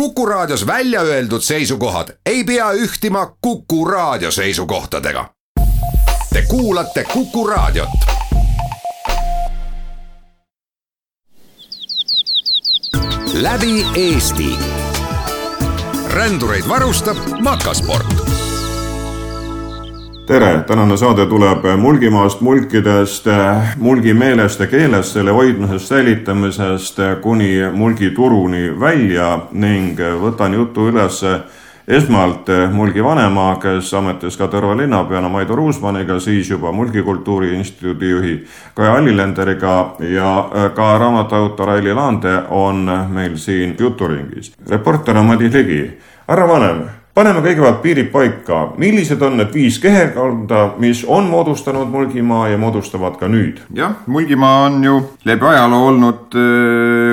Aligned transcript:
Kuku 0.00 0.26
Raadios 0.26 0.66
välja 0.66 1.00
öeldud 1.00 1.40
seisukohad 1.40 2.08
ei 2.26 2.44
pea 2.44 2.72
ühtima 2.72 3.36
Kuku 3.40 3.84
Raadio 3.84 4.30
seisukohtadega. 4.30 5.30
Te 6.32 6.42
kuulate 6.42 7.04
Kuku 7.04 7.46
Raadiot. 7.46 7.88
läbi 13.34 13.86
Eesti. 13.94 14.58
rändureid 16.08 16.68
varustab 16.68 17.16
Makasport 17.40 18.25
tere, 20.26 20.64
tänane 20.66 20.96
saade 20.96 21.26
tuleb 21.26 21.64
Mulgimaast, 21.76 22.40
mulkidest, 22.40 23.26
mulgimeelest 23.76 24.60
ja 24.60 24.66
keelest, 24.66 25.12
selle 25.12 25.30
hoidmisest, 25.30 25.86
säilitamisest 25.86 26.98
kuni 27.22 27.50
mulgituruni 27.72 28.80
välja 28.80 29.38
ning 29.52 30.00
võtan 30.20 30.54
jutu 30.54 30.88
üles 30.90 31.22
esmalt 31.88 32.50
Mulgi 32.72 33.04
vanema, 33.04 33.52
kes 33.62 33.92
ametis 33.94 34.36
ka 34.36 34.50
Tõrva 34.50 34.74
linnapeana 34.76 35.28
Maido 35.30 35.54
Ruusmanniga, 35.54 36.18
siis 36.20 36.50
juba 36.50 36.72
Mulgikultuuri 36.72 37.54
Instituudi 37.54 38.10
juhi 38.10 38.36
Kaja 38.74 38.98
Allilenderiga 38.98 39.78
ja 40.10 40.34
ka 40.74 40.98
raamatuautor 40.98 41.76
Aili 41.78 41.94
Laande 41.94 42.42
on 42.50 42.82
meil 43.08 43.36
siin 43.36 43.76
juturingis. 43.78 44.52
reporter 44.68 45.16
on 45.16 45.26
Madis 45.26 45.52
Ligi. 45.52 45.98
härra 46.28 46.48
vanem 46.48 47.05
paneme 47.16 47.40
kõigepealt 47.40 47.78
piirid 47.80 48.08
paika, 48.12 48.58
millised 48.80 49.22
on 49.24 49.38
need 49.40 49.54
viis 49.54 49.78
keherkonda, 49.80 50.74
mis 50.82 51.00
on 51.08 51.30
moodustanud 51.30 51.88
Mulgimaa 51.88 52.50
ja 52.50 52.58
moodustavad 52.60 53.16
ka 53.20 53.30
nüüd? 53.32 53.62
jah, 53.76 53.94
Mulgimaa 54.12 54.66
on 54.66 54.84
ju 54.84 54.98
läbi 55.24 55.48
ajaloo 55.48 55.86
olnud 55.88 56.36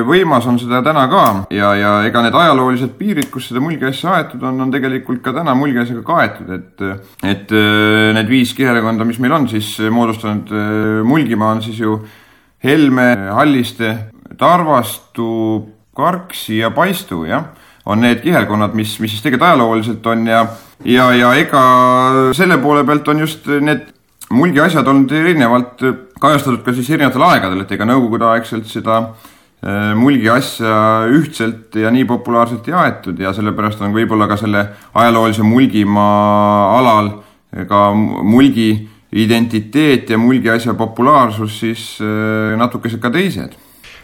võimas, 0.09 0.47
on 0.49 0.59
seda 0.59 0.81
täna 0.83 1.05
ka. 1.11 1.23
Ja, 1.55 1.71
ja 1.79 1.93
ega 2.07 2.25
need 2.25 2.35
ajaloolised 2.35 2.97
piirid, 2.99 3.29
kus 3.31 3.47
seda 3.51 3.63
mulgiasja 3.63 4.17
aetud 4.17 4.43
on, 4.43 4.59
on 4.65 4.75
tegelikult 4.75 5.23
ka 5.23 5.35
täna 5.39 5.55
mulgiasjaga 5.55 6.03
kaetud, 6.11 6.51
et 6.51 6.85
et 7.23 7.55
need 8.19 8.31
viis 8.31 8.51
kihelkonda, 8.57 9.07
mis 9.07 9.21
meil 9.23 9.39
on 9.39 9.47
siis 9.51 9.77
moodustanud 9.87 10.51
Mulgimaa, 11.07 11.55
on 11.55 11.63
siis 11.63 11.79
ju 11.79 12.01
Helme, 12.63 13.07
Halliste, 13.31 13.95
Tarvastu, 14.39 15.29
Karksi 15.95 16.59
ja 16.59 16.71
Paistu, 16.75 17.23
jah 17.29 17.53
on 17.85 17.99
need 18.03 18.21
kihelkonnad, 18.23 18.75
mis, 18.77 18.95
mis 19.03 19.11
siis 19.11 19.23
tegelikult 19.23 19.49
ajalooliselt 19.49 20.05
on 20.07 20.27
ja, 20.27 20.45
ja, 20.87 21.09
ja 21.17 21.33
ega 21.39 21.63
selle 22.35 22.57
poole 22.63 22.85
pealt 22.87 23.07
on 23.11 23.23
just 23.25 23.49
need 23.59 23.89
mulgi 24.33 24.61
asjad 24.63 24.87
olnud 24.87 25.11
erinevalt 25.11 25.83
kajastatud 26.23 26.63
ka 26.63 26.73
siis 26.75 26.89
erinevatel 26.93 27.25
aegadel, 27.27 27.63
et 27.63 27.73
ega 27.75 27.87
nõukogudeaegselt 27.89 28.69
seda 28.71 28.99
äh, 29.01 29.91
mulgi 29.99 30.31
asja 30.31 30.77
ühtselt 31.11 31.75
ja 31.79 31.91
nii 31.93 32.07
populaarselt 32.09 32.69
ei 32.71 32.77
aetud 32.85 33.19
ja 33.19 33.33
sellepärast 33.35 33.83
on 33.83 33.95
võib-olla 33.95 34.29
ka 34.31 34.39
selle 34.39 34.65
ajaloolise 34.93 35.43
Mulgimaa 35.43 36.77
alal 36.79 37.11
ka 37.67 37.83
mulgi 37.93 38.71
identiteet 39.13 40.09
ja 40.09 40.17
mulgi 40.17 40.49
asja 40.49 40.73
populaarsus 40.73 41.59
siis 41.59 41.83
äh, 42.01 42.55
natukesed 42.57 43.03
ka 43.03 43.11
teised 43.13 43.59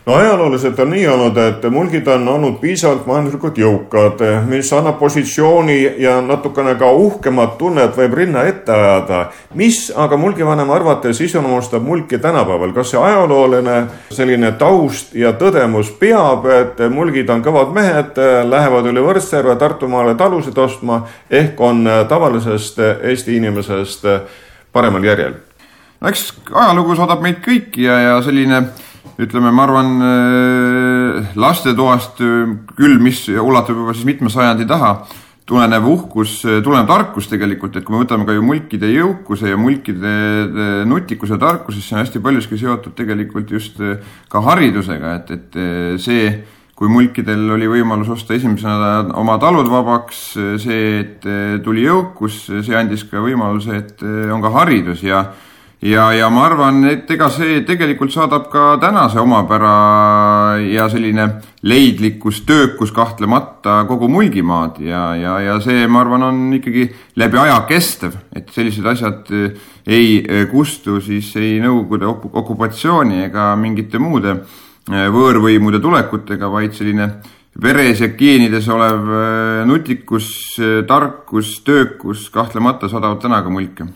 no 0.06 0.14
ajalooliselt 0.14 0.80
on 0.80 0.90
nii 0.90 1.08
olnud, 1.08 1.38
et 1.38 1.64
mulgid 1.72 2.08
on 2.08 2.28
olnud 2.28 2.60
piisavalt 2.62 3.06
majanduslikult 3.08 3.58
jõukad, 3.58 4.24
mis 4.50 4.72
annab 4.74 5.00
positsiooni 5.00 5.78
ja 6.02 6.20
natukene 6.22 6.76
ka 6.80 6.92
uhkemat 6.92 7.58
tunnet 7.58 7.98
võib 7.98 8.16
rinna 8.18 8.44
ette 8.50 8.72
ajada. 8.72 9.26
mis 9.56 9.92
aga 9.96 10.18
mulgivanema 10.18 10.76
arvates 10.76 11.22
iseloomustab 11.22 11.84
mulki 11.84 12.18
tänapäeval, 12.18 12.74
kas 12.74 12.92
see 12.92 13.02
ajalooline 13.02 13.78
selline 14.12 14.52
taust 14.52 15.16
ja 15.16 15.34
tõdemus 15.34 15.92
peab, 16.00 16.46
et 16.46 16.82
mulgid 16.90 17.30
on 17.30 17.44
kõvad 17.44 17.74
mehed, 17.74 18.18
lähevad 18.50 18.86
üle 18.86 19.04
Võrtsjärve 19.04 19.56
Tartumaale 19.56 20.16
talusid 20.16 20.58
ostma 20.58 21.04
ehk 21.30 21.62
on 21.62 21.86
tavalisest 22.08 22.80
Eesti 22.80 23.36
inimesest 23.38 24.06
paremal 24.74 25.04
järjel? 25.04 25.34
no 26.00 26.10
eks 26.10 26.30
ajalugu 26.54 26.96
saadab 26.96 27.24
meid 27.24 27.42
kõiki 27.44 27.84
ja, 27.84 27.98
ja 28.00 28.22
selline 28.24 28.64
ütleme, 29.20 29.52
ma 29.52 29.66
arvan, 29.68 29.96
äh, 30.02 31.32
lastetoast 31.40 32.22
äh, 32.24 32.54
küll, 32.78 33.00
mis 33.04 33.26
ulatub 33.30 33.82
juba 33.82 33.96
siis 33.96 34.08
mitme 34.08 34.32
sajandi 34.32 34.68
taha, 34.70 34.94
tulenev 35.50 35.88
uhkus, 35.90 36.38
äh, 36.48 36.62
tulenev 36.64 36.88
tarkus 36.88 37.28
tegelikult, 37.32 37.76
et 37.76 37.88
kui 37.88 37.96
me 37.96 38.04
võtame 38.06 38.28
ka 38.28 38.36
ju 38.38 38.46
mulkide 38.46 38.92
jõukuse 38.94 39.52
ja 39.52 39.58
mulkide 39.60 40.14
nutikuse 40.88 41.40
tarkuse, 41.42 41.80
siis 41.80 41.90
see 41.90 41.98
on 41.98 42.06
hästi 42.06 42.24
paljuski 42.24 42.62
seotud 42.62 42.96
tegelikult 42.96 43.52
just 43.52 43.82
ka 44.32 44.46
haridusega, 44.46 45.18
et, 45.20 45.36
et 45.36 46.00
see, 46.00 46.32
kui 46.80 46.88
mulkidel 46.88 47.44
oli 47.58 47.68
võimalus 47.68 48.14
osta 48.14 48.38
esimesena 48.38 49.10
oma 49.20 49.36
talud 49.42 49.68
vabaks, 49.68 50.24
see, 50.64 50.84
et 51.02 51.28
tuli 51.66 51.84
jõukus, 51.84 52.46
see 52.64 52.78
andis 52.78 53.04
ka 53.10 53.20
võimaluse, 53.20 53.82
et 53.84 54.06
on 54.32 54.40
ka 54.46 54.54
haridus 54.62 55.04
ja 55.04 55.26
ja, 55.82 56.10
ja 56.14 56.28
ma 56.32 56.44
arvan, 56.48 56.82
et 56.90 57.10
ega 57.12 57.30
see 57.32 57.62
tegelikult 57.68 58.12
saadab 58.12 58.50
ka 58.52 58.64
tänase 58.82 59.20
omapära 59.22 60.60
ja 60.60 60.90
selline 60.92 61.28
leidlikkus, 61.64 62.42
töökus 62.48 62.92
kahtlemata 62.96 63.84
kogu 63.88 64.10
Mulgimaad 64.12 64.82
ja, 64.84 65.04
ja, 65.16 65.38
ja 65.44 65.58
see, 65.64 65.88
ma 65.88 66.04
arvan, 66.04 66.26
on 66.28 66.42
ikkagi 66.60 66.90
läbi 67.20 67.40
aja 67.40 67.62
kestev, 67.70 68.18
et 68.36 68.52
sellised 68.56 68.86
asjad 68.92 69.32
eh, 69.36 69.56
ei 69.88 70.20
eh, 70.20 70.46
kustu 70.52 71.00
siis 71.04 71.32
ei 71.40 71.58
Nõukogude 71.64 72.08
okupatsiooni 72.10 73.24
ega 73.30 73.54
mingite 73.60 74.02
muude 74.04 74.36
eh, 74.36 75.08
võõrvõimude 75.12 75.80
tulekutega, 75.84 76.52
vaid 76.52 76.76
selline 76.76 77.10
veres 77.60 78.04
ja 78.04 78.12
geenides 78.16 78.68
olev 78.72 79.10
nutikus, 79.68 80.30
tarkus, 80.88 81.58
töökus 81.68 82.30
kahtlemata 82.32 82.88
saadavad 82.88 83.20
täna 83.20 83.42
ka 83.44 83.52
mulke 83.52 83.90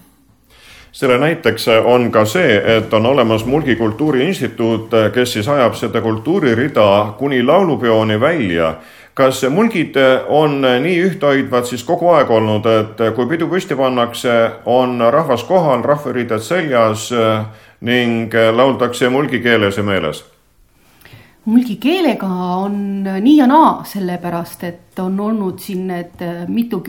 selle 0.94 1.18
näiteks 1.18 1.68
on 1.84 2.12
ka 2.12 2.26
see, 2.26 2.58
et 2.78 2.94
on 2.94 3.06
olemas 3.06 3.46
Mulgi 3.46 3.76
Kultuuriinstituut, 3.76 4.92
kes 5.14 5.34
siis 5.34 5.48
ajab 5.50 5.74
seda 5.74 6.02
kultuuririda 6.02 7.14
kuni 7.18 7.44
laulupeoni 7.44 8.20
välja. 8.20 8.76
kas 9.14 9.44
mulgid 9.50 9.96
on 10.28 10.62
nii 10.62 10.96
ühtehoidvad 11.06 11.68
siis 11.70 11.84
kogu 11.84 12.10
aeg 12.10 12.32
olnud, 12.32 12.66
et 12.66 13.04
kui 13.16 13.28
pidu 13.30 13.46
püsti 13.48 13.76
pannakse, 13.78 14.52
on 14.66 14.98
rahvas 15.10 15.44
kohal, 15.44 15.84
rahvariided 15.84 16.42
seljas 16.42 17.12
ning 17.82 18.34
lauldakse 18.34 19.10
mulgi 19.10 19.40
keeles 19.40 19.78
ja 19.78 19.84
meeles? 19.84 20.33
Mulgi 21.46 21.76
keelega 21.82 22.28
on 22.64 23.04
nii 23.04 23.36
ja 23.38 23.48
naa, 23.50 23.84
sellepärast 23.88 24.64
et 24.68 25.00
on 25.04 25.20
olnud 25.20 25.60
siin 25.60 25.88
need 25.90 26.22
mitu, 26.48 26.80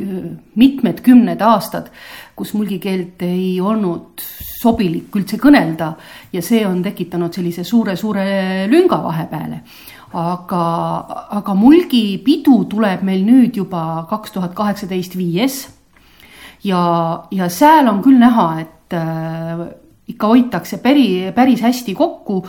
mitmed 0.61 1.01
kümned 1.03 1.43
aastad, 1.43 1.91
kus 2.37 2.55
mulgi 2.55 2.79
keelt 2.83 3.23
ei 3.27 3.57
olnud 3.61 4.23
sobilik 4.61 5.15
üldse 5.19 5.41
kõnelda 5.43 5.91
ja 6.33 6.43
see 6.43 6.63
on 6.67 6.83
tekitanud 6.85 7.35
sellise 7.35 7.65
suure-suure 7.67 8.69
lünga 8.71 9.03
vahepeale. 9.03 9.61
aga, 10.15 10.65
aga 11.35 11.55
mulgi 11.59 12.21
pidu 12.23 12.65
tuleb 12.71 13.03
meil 13.03 13.25
nüüd 13.27 13.57
juba 13.57 14.07
kaks 14.11 14.31
tuhat 14.31 14.55
kaheksateist 14.55 15.17
viies 15.19 15.65
ja, 16.63 17.25
ja 17.31 17.49
seal 17.49 17.89
on 17.91 17.99
küll 18.03 18.21
näha, 18.23 18.61
et 18.61 18.95
ikka 20.09 20.27
hoitakse 20.27 20.79
päri, 20.79 21.33
päris 21.35 21.63
hästi 21.65 21.95
kokku 21.95 22.43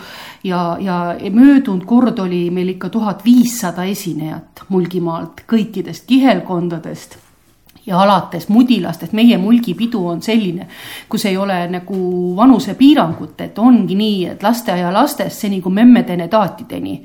ja, 0.43 0.77
ja 0.79 1.15
möödunud 1.31 1.85
kord 1.87 2.19
oli 2.19 2.49
meil 2.51 2.73
ikka 2.75 2.89
tuhat 2.89 3.23
viissada 3.25 3.85
esinejat 3.87 4.65
Mulgimaalt 4.69 5.45
kõikidest 5.47 6.07
kihelkondadest 6.09 7.17
ja 7.85 7.99
alates 8.01 8.47
mudilastest, 8.49 9.13
meie 9.13 9.37
mulgipidu 9.37 10.01
on 10.09 10.21
selline, 10.25 10.65
kus 11.09 11.25
ei 11.29 11.37
ole 11.37 11.57
nagu 11.69 11.97
vanusepiirangut, 12.37 13.41
et 13.45 13.59
ongi 13.61 13.97
nii, 13.97 14.23
et 14.31 14.43
lasteaialastest 14.43 15.45
seni 15.45 15.61
kui 15.61 15.73
memmedeni 15.73 16.27
taatideni. 16.29 16.95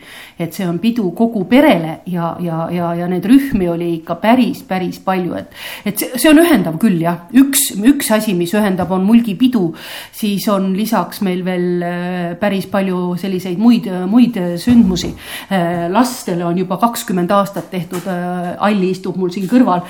et 0.40 0.54
see 0.56 0.66
on 0.68 0.78
pidu 0.78 1.10
kogu 1.12 1.44
perele 1.44 1.98
ja, 2.06 2.36
ja, 2.40 2.68
ja, 2.72 2.94
ja 2.94 3.08
neid 3.08 3.24
rühmi 3.28 3.68
oli 3.68 3.90
ikka 3.98 4.14
päris, 4.22 4.62
päris 4.64 4.98
palju, 5.04 5.34
et, 5.36 5.52
et 5.84 5.98
see, 5.98 6.16
see 6.16 6.30
on 6.30 6.40
ühendav 6.40 6.78
küll 6.80 6.96
jah, 7.02 7.26
üks, 7.36 7.74
üks 7.76 8.08
asi, 8.16 8.32
mis 8.34 8.54
ühendab, 8.56 8.90
on 8.90 9.04
mulgipidu, 9.04 9.74
siis 10.16 10.48
on 10.48 10.72
lisaks 10.76 11.20
meil 11.26 11.44
veel 11.44 11.84
äh, 11.84 12.32
päris 12.40 12.66
palju 12.72 13.18
selliseid 13.20 13.60
muid, 13.60 13.90
muid 14.08 14.38
sündmusi. 14.60 15.12
Äh, 15.52 15.86
lastele 15.92 16.46
on 16.48 16.56
juba 16.58 16.80
kakskümmend 16.80 17.30
aastat 17.36 17.68
tehtud, 17.70 18.08
äh, 18.08 18.56
Alli 18.64 18.94
istub 18.94 19.20
mul 19.20 19.32
siin 19.34 19.48
kõrval, 19.50 19.84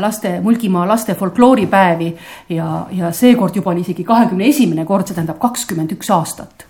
last 0.00 0.19
laste, 0.20 0.40
Mulgimaa 0.40 0.86
laste 0.88 1.14
folklooripäevi 1.14 2.16
ja, 2.48 2.86
ja 2.92 3.12
seekord 3.12 3.56
juba 3.56 3.70
on 3.70 3.78
isegi 3.78 4.04
kahekümne 4.04 4.48
esimene 4.48 4.84
kord, 4.84 5.06
see 5.06 5.14
tähendab 5.14 5.38
kakskümmend 5.40 5.92
üks 5.96 6.10
aastat 6.10 6.66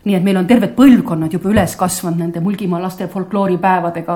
nii 0.00 0.14
et 0.16 0.24
meil 0.24 0.38
on 0.40 0.46
terved 0.48 0.70
põlvkonnad 0.72 1.34
juba 1.34 1.50
üles 1.52 1.74
kasvanud 1.76 2.22
nende 2.22 2.40
Mulgimaa 2.40 2.78
laste 2.80 3.04
folklooripäevadega 3.12 4.14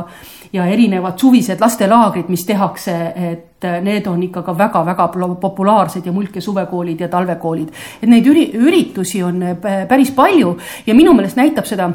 ja 0.56 0.64
erinevad 0.72 1.18
suvised 1.20 1.60
lastelaagrid, 1.60 2.30
mis 2.32 2.46
tehakse, 2.48 2.94
et 3.14 3.66
need 3.84 4.08
on 4.08 4.22
ikka 4.24 4.42
ka 4.46 4.54
väga-väga 4.56 5.08
populaarsed 5.42 6.06
ja 6.06 6.12
mulk- 6.12 6.40
ja 6.40 6.42
suvekoolid 6.42 7.04
ja 7.04 7.08
talvekoolid. 7.08 7.68
et 8.00 8.08
neid 8.08 8.24
üri-, 8.26 8.50
üritusi 8.56 9.22
on 9.22 9.44
päris 9.60 10.10
palju 10.16 10.56
ja 10.86 10.94
minu 10.94 11.12
meelest 11.12 11.36
näitab 11.36 11.68
seda 11.68 11.90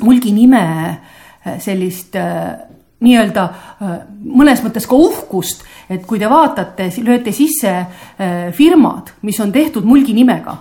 mulgi 0.00 0.32
nime 0.32 0.64
sellist 1.58 2.16
nii-öelda 3.04 3.44
mõnes 4.24 4.62
mõttes 4.64 4.86
ka 4.88 4.96
uhkust, 4.98 5.62
et 5.90 6.06
kui 6.06 6.18
te 6.18 6.28
vaatate, 6.30 6.90
lööte 7.04 7.32
sisse 7.32 7.74
firmad, 8.52 9.14
mis 9.22 9.40
on 9.40 9.52
tehtud 9.52 9.84
mulgi 9.84 10.12
nimega. 10.12 10.56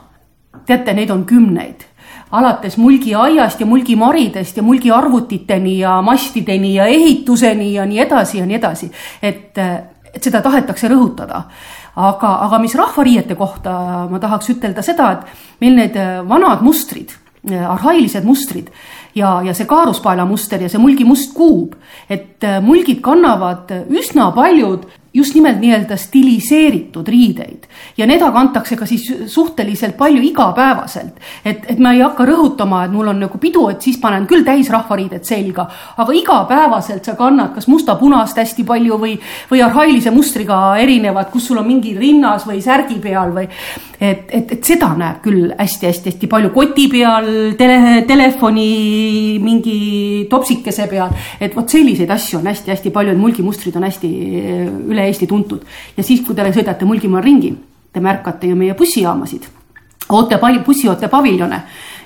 teate, 0.66 0.94
neid 0.94 1.12
on 1.12 1.26
kümneid 1.26 1.86
alates 2.32 2.78
mulgiaiast 2.78 3.60
ja 3.60 3.66
mulgimaridest 3.66 4.58
ja 4.58 4.64
mulgiarvutiteni 4.64 5.80
ja 5.80 6.02
mastideni 6.02 6.76
ja 6.76 6.86
ehituseni 6.86 7.74
ja 7.74 7.86
nii 7.86 8.00
edasi 8.00 8.38
ja 8.38 8.46
nii 8.46 8.56
edasi. 8.56 8.92
et, 9.22 9.58
et 10.14 10.24
seda 10.24 10.42
tahetakse 10.42 10.88
rõhutada. 10.88 11.42
aga, 11.96 12.34
aga 12.46 12.60
mis 12.60 12.76
rahvariiete 12.76 13.36
kohta 13.36 13.72
ma 14.12 14.20
tahaks 14.20 14.50
ütelda 14.50 14.84
seda, 14.84 15.12
et 15.12 15.62
meil 15.62 15.76
need 15.76 15.96
vanad 16.28 16.62
mustrid, 16.62 17.16
arhailised 17.48 18.26
mustrid 18.28 18.70
ja, 19.16 19.42
ja 19.42 19.54
see 19.56 19.66
kaaruspaela 19.66 20.26
muster 20.26 20.62
ja 20.62 20.70
see 20.70 20.82
mulgi 20.82 21.06
must 21.08 21.34
kuub, 21.34 21.76
et 22.10 22.44
mulgid 22.62 23.02
kannavad 23.02 23.72
üsna 23.88 24.32
paljud 24.36 24.86
just 25.18 25.36
nimelt 25.36 25.60
nii-öelda 25.62 25.98
stiliseeritud 25.98 27.08
riideid. 27.08 27.66
Ja 27.98 28.06
neid 28.08 28.22
kantakse 28.22 28.76
ka 28.78 28.86
siis 28.86 29.08
suhteliselt 29.26 29.98
palju 29.98 30.22
igapäevaselt. 30.22 31.20
et, 31.46 31.66
et 31.70 31.80
ma 31.80 31.94
ei 31.94 32.02
hakka 32.02 32.26
rõhutama, 32.26 32.84
et 32.86 32.94
mul 32.94 33.08
on 33.08 33.20
nagu 33.26 33.38
pidu, 33.42 33.68
et 33.72 33.82
siis 33.82 33.98
panen 34.02 34.28
küll 34.30 34.46
täisrahvariided 34.46 35.26
selga, 35.26 35.68
aga 35.98 36.14
igapäevaselt 36.14 37.06
sa 37.06 37.16
kannad 37.18 37.54
kas 37.56 37.68
musta-punast 37.68 38.38
hästi 38.38 38.66
palju 38.68 39.00
või, 39.02 39.18
või 39.52 39.64
arhailise 39.66 40.14
mustriga 40.14 40.78
erinevad, 40.82 41.32
kus 41.34 41.48
sul 41.50 41.62
on 41.62 41.68
mingi 41.68 41.96
rinnas 41.98 42.46
või 42.48 42.62
särgi 42.62 43.00
peal 43.02 43.34
või 43.36 43.48
et, 44.00 44.28
et, 44.30 44.52
et 44.54 44.64
seda 44.64 44.92
näeb 44.98 45.22
küll 45.26 45.50
hästi-hästi-hästi 45.58 46.30
palju. 46.30 46.52
Koti 46.54 46.88
peal, 46.92 47.30
tele, 47.58 48.04
telefoni 48.08 48.68
mingi 49.42 50.28
topsikese 50.30 50.88
peal, 50.92 51.14
et 51.42 51.56
vot 51.58 51.70
selliseid 51.70 52.12
asju 52.14 52.42
on 52.42 52.52
hästi-hästi 52.52 52.94
palju, 52.94 53.16
et 53.16 53.22
mulgimustrid 53.22 53.78
on 53.80 53.88
hästi 53.88 54.12
üle 54.94 55.07
Eesti 55.08 55.28
tuntud. 55.28 55.66
ja 55.98 56.04
siis, 56.04 56.22
kui 56.22 56.36
te 56.36 56.42
sõidate 56.54 56.86
Mulgimaal 56.86 57.24
ringi, 57.24 57.54
te 57.94 58.00
märkate 58.00 58.48
ju 58.48 58.56
meie 58.56 58.76
bussijaamasid, 58.78 59.48
oote 60.10 60.40
bussioote 60.66 61.08
paviljone. 61.08 61.62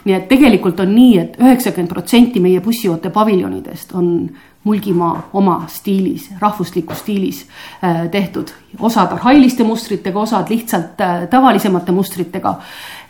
nii 0.05 0.15
et 0.15 0.27
tegelikult 0.27 0.79
on 0.79 0.95
nii 0.95 1.17
et, 1.21 1.35
et 1.35 1.41
üheksakümmend 1.45 1.89
protsenti 1.89 2.39
meie 2.39 2.61
bussioote 2.61 3.09
paviljonidest 3.09 3.91
on 3.93 4.29
Mulgimaa 4.63 5.29
oma 5.33 5.65
stiilis, 5.67 6.31
rahvuslikus 6.39 6.99
stiilis 6.99 7.45
äh, 7.83 8.09
tehtud. 8.09 8.47
osad 8.79 9.11
arhailiste 9.11 9.63
mustritega, 9.63 10.19
osad 10.19 10.49
lihtsalt 10.49 11.01
äh, 11.01 11.27
tavalisemate 11.29 11.91
mustritega. 11.91 12.55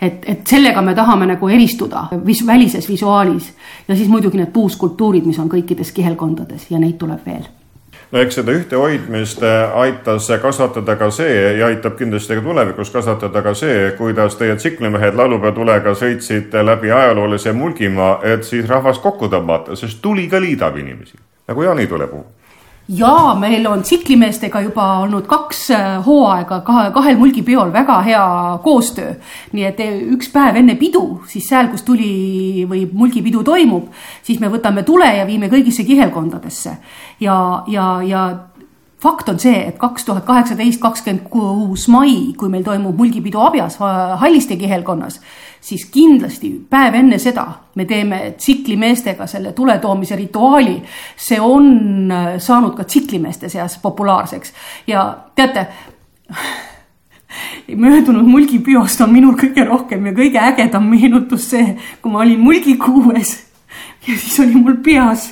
et, 0.01 0.23
et 0.27 0.47
sellega 0.47 0.81
me 0.81 0.95
tahame 0.95 1.25
nagu 1.25 1.47
eristuda 1.47 2.07
vis, 2.25 2.45
välises 2.47 2.89
visuaalis 2.89 3.53
ja 3.87 3.95
siis 3.95 4.07
muidugi 4.07 4.37
need 4.37 4.51
puuskultuurid, 4.53 5.25
mis 5.25 5.39
on 5.39 5.49
kõikides 5.49 5.91
kihelkondades 5.91 6.71
ja 6.71 6.79
neid 6.79 6.97
tuleb 6.97 7.25
veel 7.25 7.60
no 8.11 8.19
eks 8.19 8.35
seda 8.39 8.55
ühtehoidmist 8.57 9.43
äh, 9.43 9.77
aitas 9.83 10.27
kasvatada 10.41 10.95
ka 10.99 11.11
see 11.11 11.37
ja 11.59 11.69
aitab 11.71 11.95
kindlasti 11.99 12.35
ka 12.35 12.43
tulevikus 12.45 12.91
kasvatada 12.91 13.41
ka 13.41 13.53
see, 13.53 13.91
kuidas 13.97 14.35
teie 14.39 14.55
tsiklimehed 14.55 15.15
laulupeotulega 15.15 15.95
sõitsid 15.95 16.55
läbi 16.63 16.91
ajaloolise 16.91 17.53
Mulgimaa, 17.53 18.19
et 18.23 18.43
siis 18.43 18.67
rahvast 18.69 19.01
kokku 19.01 19.31
tõmmata, 19.31 19.75
sest 19.79 20.01
tuli 20.01 20.27
ka 20.27 20.41
liidab 20.41 20.77
inimesi, 20.77 21.17
nagu 21.47 21.67
jaanitule 21.69 22.07
puhul 22.07 22.40
ja 22.97 23.35
meil 23.39 23.65
on 23.67 23.81
tsiklimeestega 23.81 24.61
juba 24.61 24.85
olnud 25.03 25.27
kaks 25.29 25.63
äh, 25.71 26.05
hooaega 26.05 26.59
kahe, 26.65 26.89
kahel 26.91 27.17
mulgipeol 27.17 27.71
väga 27.73 28.01
hea 28.01 28.25
koostöö. 28.63 29.13
nii 29.51 29.65
et 29.65 29.79
äh, 29.79 29.97
üks 30.15 30.31
päev 30.33 30.59
enne 30.59 30.75
pidu, 30.75 31.21
siis 31.27 31.47
seal, 31.47 31.69
kus 31.71 31.85
tuli 31.87 32.65
või 32.69 32.85
mulgipidu 32.91 33.43
toimub, 33.47 33.91
siis 34.23 34.39
me 34.39 34.51
võtame 34.51 34.83
tule 34.83 35.07
ja 35.17 35.27
viime 35.27 35.49
kõigisse 35.51 35.85
kihelkondadesse 35.87 36.77
ja, 37.19 37.37
ja, 37.67 37.87
ja 38.03 38.25
fakt 39.01 39.29
on 39.29 39.39
see, 39.39 39.63
et 39.71 39.77
kaks 39.81 40.05
tuhat 40.05 40.25
kaheksateist, 40.27 40.81
kakskümmend 40.81 41.29
kuus 41.31 41.87
mai, 41.91 42.33
kui 42.37 42.51
meil 42.53 42.65
toimub 42.65 42.97
mulgipidu 42.97 43.41
Abjas 43.41 43.79
Halliste 44.21 44.57
kihelkonnas, 44.59 45.21
siis 45.61 45.85
kindlasti 45.93 46.49
päev 46.69 46.95
enne 46.97 47.19
seda 47.21 47.45
me 47.75 47.85
teeme 47.85 48.33
tsiklimeestega 48.37 49.27
selle 49.27 49.53
tule 49.53 49.77
toomise 49.79 50.15
rituaali. 50.15 50.81
see 51.17 51.39
on 51.41 52.11
äh, 52.11 52.39
saanud 52.39 52.75
ka 52.75 52.83
tsiklimeeste 52.83 53.49
seas 53.49 53.77
populaarseks 53.81 54.53
ja 54.87 55.17
teate 55.35 55.67
möödunud 57.85 58.27
mulgipeost 58.27 59.01
on 59.01 59.13
minul 59.13 59.37
kõige 59.39 59.65
rohkem 59.67 60.05
ja 60.05 60.13
kõige 60.17 60.41
ägedam 60.41 60.89
meenutus 60.89 61.49
see, 61.53 61.77
kui 62.01 62.11
ma 62.11 62.25
olin 62.25 62.39
mulgikuues 62.39 63.37
ja 64.07 64.17
siis 64.17 64.39
oli 64.39 64.57
mul 64.57 64.81
peas 64.83 65.29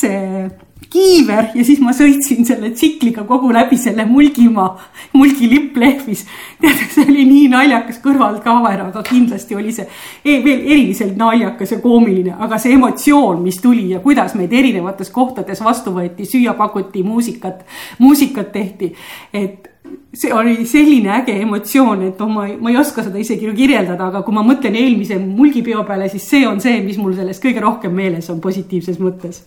see 0.00 0.50
kiiver 0.90 1.50
ja 1.54 1.64
siis 1.64 1.80
ma 1.82 1.92
sõitsin 1.96 2.46
selle 2.46 2.70
tsikliga 2.74 3.24
kogu 3.28 3.52
läbi 3.52 3.76
selle 3.80 4.04
Mulgimaa, 4.08 4.70
Mulgi 5.12 5.48
lipp 5.50 5.76
lehvis. 5.76 6.24
tead, 6.60 6.84
see 6.94 7.06
oli 7.08 7.24
nii 7.28 7.48
naljakas 7.52 8.00
kõrvalt 8.04 8.42
ka 8.44 8.54
veel, 8.64 8.84
aga 8.86 9.02
kindlasti 9.06 9.56
oli 9.58 9.72
see 9.74 9.86
e 10.24 10.38
veel 10.44 10.64
eriliselt 10.66 11.16
naljakas 11.18 11.74
ja 11.76 11.80
koomiline, 11.82 12.36
aga 12.38 12.58
see 12.62 12.76
emotsioon, 12.76 13.42
mis 13.42 13.60
tuli 13.62 13.90
ja 13.92 14.00
kuidas 14.04 14.36
meid 14.38 14.52
erinevates 14.52 15.10
kohtades 15.10 15.62
vastu 15.64 15.94
võeti, 15.94 16.26
süüa 16.28 16.54
pakuti, 16.58 17.02
muusikat, 17.06 17.64
muusikat 17.98 18.52
tehti, 18.52 18.92
et 19.32 19.70
see 20.14 20.32
oli 20.34 20.66
selline 20.68 21.10
äge 21.18 21.34
emotsioon, 21.42 22.06
et 22.08 22.20
oh, 22.20 22.30
ma, 22.30 22.46
ma 22.60 22.70
ei 22.70 22.78
oska 22.80 23.04
seda 23.04 23.20
isegi 23.20 23.50
kirjeldada, 23.56 24.10
aga 24.12 24.22
kui 24.24 24.34
ma 24.34 24.44
mõtlen 24.46 24.76
eelmise 24.78 25.18
mulgipeo 25.20 25.84
peale, 25.88 26.08
siis 26.12 26.28
see 26.28 26.46
on 26.48 26.60
see, 26.62 26.80
mis 26.84 27.00
mul 27.00 27.16
sellest 27.16 27.42
kõige 27.42 27.64
rohkem 27.64 27.94
meeles 27.96 28.30
on 28.32 28.40
positiivses 28.44 29.00
mõttes 29.02 29.42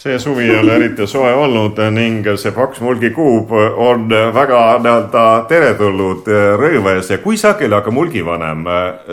see 0.00 0.18
suvi 0.18 0.44
ei 0.48 0.58
ole 0.58 0.76
eriti 0.78 1.04
soe 1.06 1.32
olnud 1.36 1.76
ning 1.92 2.24
see 2.40 2.54
paks 2.56 2.80
mulgikuub 2.80 3.50
on 3.84 4.06
väga 4.32 4.60
nii-öelda 4.80 5.24
teretulnud 5.50 6.30
rõives 6.60 7.10
ja 7.12 7.18
kui 7.20 7.36
sageli 7.36 7.76
aga 7.76 7.92
mulgivanem 7.92 8.64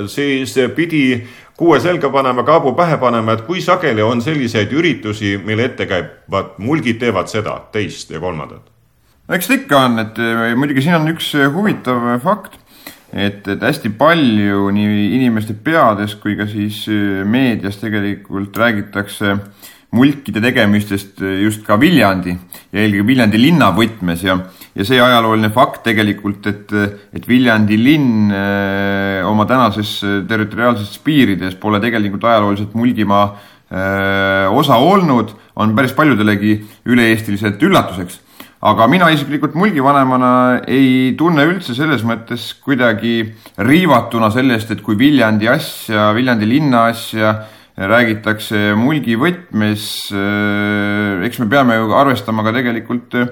siis 0.07 0.55
pidi 0.77 1.03
kuue 1.57 1.81
selga 1.83 2.11
panema, 2.13 2.45
kaabu 2.47 2.71
pähe 2.77 2.99
panema, 3.01 3.33
et 3.33 3.43
kui 3.47 3.59
sageli 3.65 4.03
on 4.05 4.21
selliseid 4.21 4.71
üritusi, 4.77 5.33
mille 5.43 5.65
ette 5.65 5.89
käivad 5.89 6.55
mulgid 6.61 7.01
teevad 7.01 7.27
seda, 7.27 7.57
teist 7.73 8.13
ja 8.13 8.23
kolmandat? 8.23 8.63
eks 9.33 9.49
ta 9.49 9.59
ikka 9.59 9.83
on, 9.89 9.99
et 10.05 10.23
muidugi 10.55 10.85
siin 10.85 11.01
on 11.01 11.11
üks 11.11 11.33
huvitav 11.51 12.13
fakt, 12.23 12.55
et, 13.11 13.41
et 13.43 13.59
hästi 13.59 13.91
palju 13.99 14.69
nii 14.71 15.07
inimeste 15.17 15.57
peades 15.65 16.15
kui 16.21 16.39
ka 16.39 16.47
siis 16.47 16.85
meedias 17.27 17.81
tegelikult 17.81 18.55
räägitakse 18.55 19.33
äh, 19.35 19.73
mulkide 19.95 20.41
tegemistest 20.43 21.21
eh, 21.23 21.41
just 21.45 21.63
ka 21.67 21.77
Viljandi 21.79 22.33
ja 22.33 22.83
eelkõige 22.83 23.07
Viljandi 23.07 23.39
linna 23.39 23.69
võtmes 23.75 24.23
ja, 24.25 24.35
ja 24.75 24.87
see 24.87 24.99
ajalooline 24.99 25.49
fakt 25.55 25.85
tegelikult, 25.87 26.47
et, 26.51 26.73
et 27.15 27.27
Viljandi 27.27 27.79
linn 27.79 28.27
öö, 28.27 29.21
eh, 29.21 29.27
oma 29.27 29.47
tänases 29.47 29.97
eh, 30.03 30.19
territoriaalses 30.27 30.99
piirides 31.05 31.55
pole 31.61 31.79
tegelikult 31.83 32.27
ajalooliselt 32.27 32.75
Mulgimaa 32.75 33.25
öö, 33.31 34.47
osa 34.59 34.77
olnud, 34.79 35.33
on 35.55 35.75
päris 35.75 35.95
paljudelegi 35.95 36.59
üle-eestiliselt 36.87 37.63
üllatuseks. 37.63 38.21
aga 38.67 38.87
mina 38.89 39.07
isiklikult 39.13 39.53
mulgivanemana 39.53 40.61
ei 40.67 41.13
tunne 41.17 41.43
üldse 41.45 41.75
selles 41.77 42.01
mõttes 42.03 42.55
kuidagi 42.63 43.35
riivatuna 43.57 44.31
sellest, 44.33 44.71
et 44.71 44.81
kui 44.81 44.97
Viljandi 44.97 45.47
asja, 45.47 46.09
Viljandi 46.17 46.49
linna 46.49 46.87
asja 46.89 47.35
räägitakse 47.77 48.73
mulgi 48.77 49.15
võtmes, 49.19 49.85
äh, 50.09 51.25
eks 51.27 51.39
me 51.43 51.49
peame 51.51 51.77
ju 51.77 51.93
arvestama 51.93 52.45
ka 52.45 52.53
tegelikult 52.55 53.17
äh, 53.19 53.29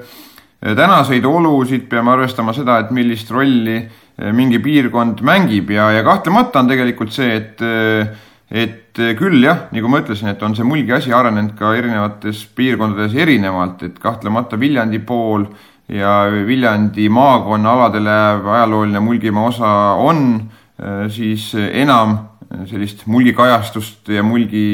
tänaseid 0.61 1.25
olusid, 1.25 1.87
peame 1.89 2.13
arvestama 2.13 2.53
seda, 2.53 2.77
et 2.83 2.93
millist 2.93 3.31
rolli 3.33 3.79
äh, 3.81 4.31
mingi 4.35 4.61
piirkond 4.61 5.23
mängib 5.25 5.73
ja, 5.73 5.89
ja 5.95 6.05
kahtlemata 6.05 6.61
on 6.61 6.69
tegelikult 6.69 7.13
see, 7.15 7.33
et 7.41 7.65
et 8.45 8.99
küll 9.17 9.41
jah, 9.41 9.65
nagu 9.73 9.89
ma 9.89 9.99
ütlesin, 10.03 10.29
et 10.29 10.43
on 10.45 10.53
see 10.55 10.63
mulgi 10.63 10.93
asi 10.93 11.09
arenenud 11.11 11.55
ka 11.57 11.71
erinevates 11.75 12.43
piirkondades 12.55 13.15
erinevalt, 13.17 13.81
et 13.83 13.97
kahtlemata 13.99 14.59
Viljandi 14.61 14.99
pool 15.01 15.47
ja 15.89 16.27
Viljandi 16.29 17.09
maakonna 17.09 17.73
aladele 17.73 18.13
ajalooline 18.53 19.01
Mulgimaa 19.01 19.49
osa 19.49 19.71
on 19.97 20.21
siis 21.09 21.49
enam 21.57 22.13
sellist 22.69 23.05
mulgikajastust 23.05 24.09
ja 24.09 24.23
mulgi 24.23 24.65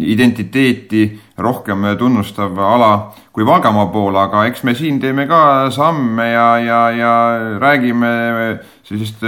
identiteeti 0.00 1.02
rohkem 1.38 1.84
tunnustav 1.98 2.58
ala 2.58 3.12
kui 3.32 3.46
Valgamaa 3.46 3.86
pool, 3.92 4.16
aga 4.16 4.46
eks 4.48 4.62
me 4.64 4.74
siin 4.76 5.00
teeme 5.00 5.26
ka 5.28 5.70
samme 5.72 6.30
ja, 6.30 6.46
ja, 6.60 6.80
ja 6.96 7.12
räägime 7.60 8.12
sellisest 8.84 9.24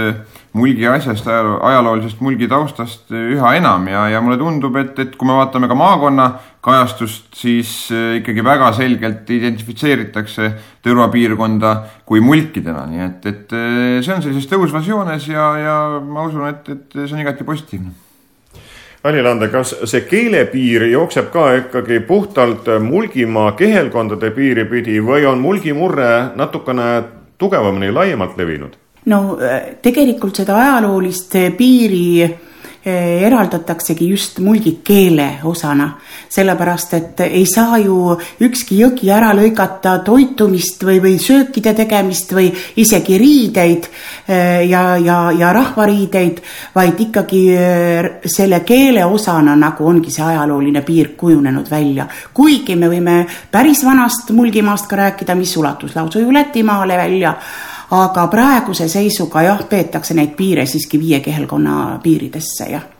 mulgi 0.55 0.87
asjast, 0.87 1.27
ajaloolisest 1.27 2.21
mulgi 2.23 2.47
taustast 2.47 3.11
üha 3.11 3.55
enam 3.57 3.87
ja, 3.91 4.05
ja 4.13 4.21
mulle 4.23 4.37
tundub, 4.39 4.77
et, 4.79 4.93
et 5.03 5.17
kui 5.19 5.27
me 5.27 5.35
vaatame 5.35 5.67
ka 5.67 5.75
maakonna 5.77 6.29
kajastust, 6.65 7.27
siis 7.37 7.73
äh, 7.93 8.15
ikkagi 8.21 8.43
väga 8.45 8.71
selgelt 8.77 9.29
identifitseeritakse 9.29 10.53
Tõrva 10.85 11.09
piirkonda 11.13 11.75
kui 12.05 12.21
mulkidena, 12.21 12.85
nii 12.89 13.03
et, 13.05 13.27
et 13.29 13.53
äh, 13.57 13.99
see 14.05 14.15
on 14.15 14.23
sellises 14.23 14.49
tõusvas 14.51 14.87
joones 14.87 15.27
ja, 15.29 15.51
ja 15.59 15.77
ma 16.01 16.25
usun, 16.29 16.47
et, 16.49 16.71
et 16.71 16.97
see 17.03 17.17
on 17.17 17.23
igati 17.25 17.47
positiivne 17.47 17.93
Alilande, 19.05 19.51
kas 19.53 19.75
see 19.85 20.01
keelepiir 20.09 20.87
jookseb 20.89 21.27
ka 21.33 21.51
ikkagi 21.59 21.99
puhtalt 22.07 22.71
Mulgimaa 22.81 23.51
kehelkondade 23.59 24.31
piiri 24.33 24.65
pidi 24.65 24.97
või 24.97 25.27
on 25.29 25.43
mulgimurre 25.43 26.31
natukene 26.39 26.87
tugevamini, 27.37 27.91
laiemalt 27.93 28.33
levinud? 28.39 28.79
No 29.05 29.37
tegelikult 29.81 30.41
seda 30.41 30.57
ajaloolist 30.61 31.37
piiri 31.57 32.05
Eh, 32.85 33.23
eraldataksegi 33.25 34.05
just 34.11 34.37
mulgikeele 34.45 35.39
osana, 35.49 35.87
sellepärast 36.29 36.93
et 36.93 37.23
ei 37.25 37.47
saa 37.49 37.79
ju 37.81 37.95
ükski 38.45 38.77
jõgi 38.77 39.09
ära 39.09 39.31
lõigata 39.33 39.95
toitumist 40.05 40.85
või, 40.85 40.99
või 41.01 41.15
söökide 41.17 41.73
tegemist 41.73 42.35
või 42.37 42.51
isegi 42.77 43.17
riideid 43.17 43.89
ja, 44.69 44.83
ja, 45.01 45.17
ja 45.33 45.51
rahvariideid, 45.57 46.45
vaid 46.77 47.01
ikkagi 47.07 47.43
selle 48.29 48.61
keele 48.61 49.01
osana, 49.09 49.57
nagu 49.57 49.89
ongi 49.89 50.13
see 50.13 50.29
ajalooline 50.29 50.85
piir 50.85 51.15
kujunenud 51.17 51.65
välja. 51.65 52.05
kuigi 52.37 52.77
me 52.77 52.93
võime 52.93 53.23
päris 53.49 53.81
vanast 53.81 54.29
Mulgimaast 54.29 54.85
ka 54.85 55.07
rääkida, 55.07 55.33
mis 55.33 55.57
ulatus 55.57 55.97
lausa 55.97 56.21
ju 56.21 56.29
Lätimaale 56.29 57.01
välja 57.01 57.33
aga 57.91 58.27
praeguse 58.27 58.87
seisuga 58.89 59.41
jah, 59.41 59.63
peetakse 59.69 60.13
neid 60.13 60.35
piire 60.35 60.65
siiski 60.65 60.99
viie 60.99 61.19
kehelkonna 61.19 61.99
piiridesse, 62.03 62.69
jah 62.71 62.91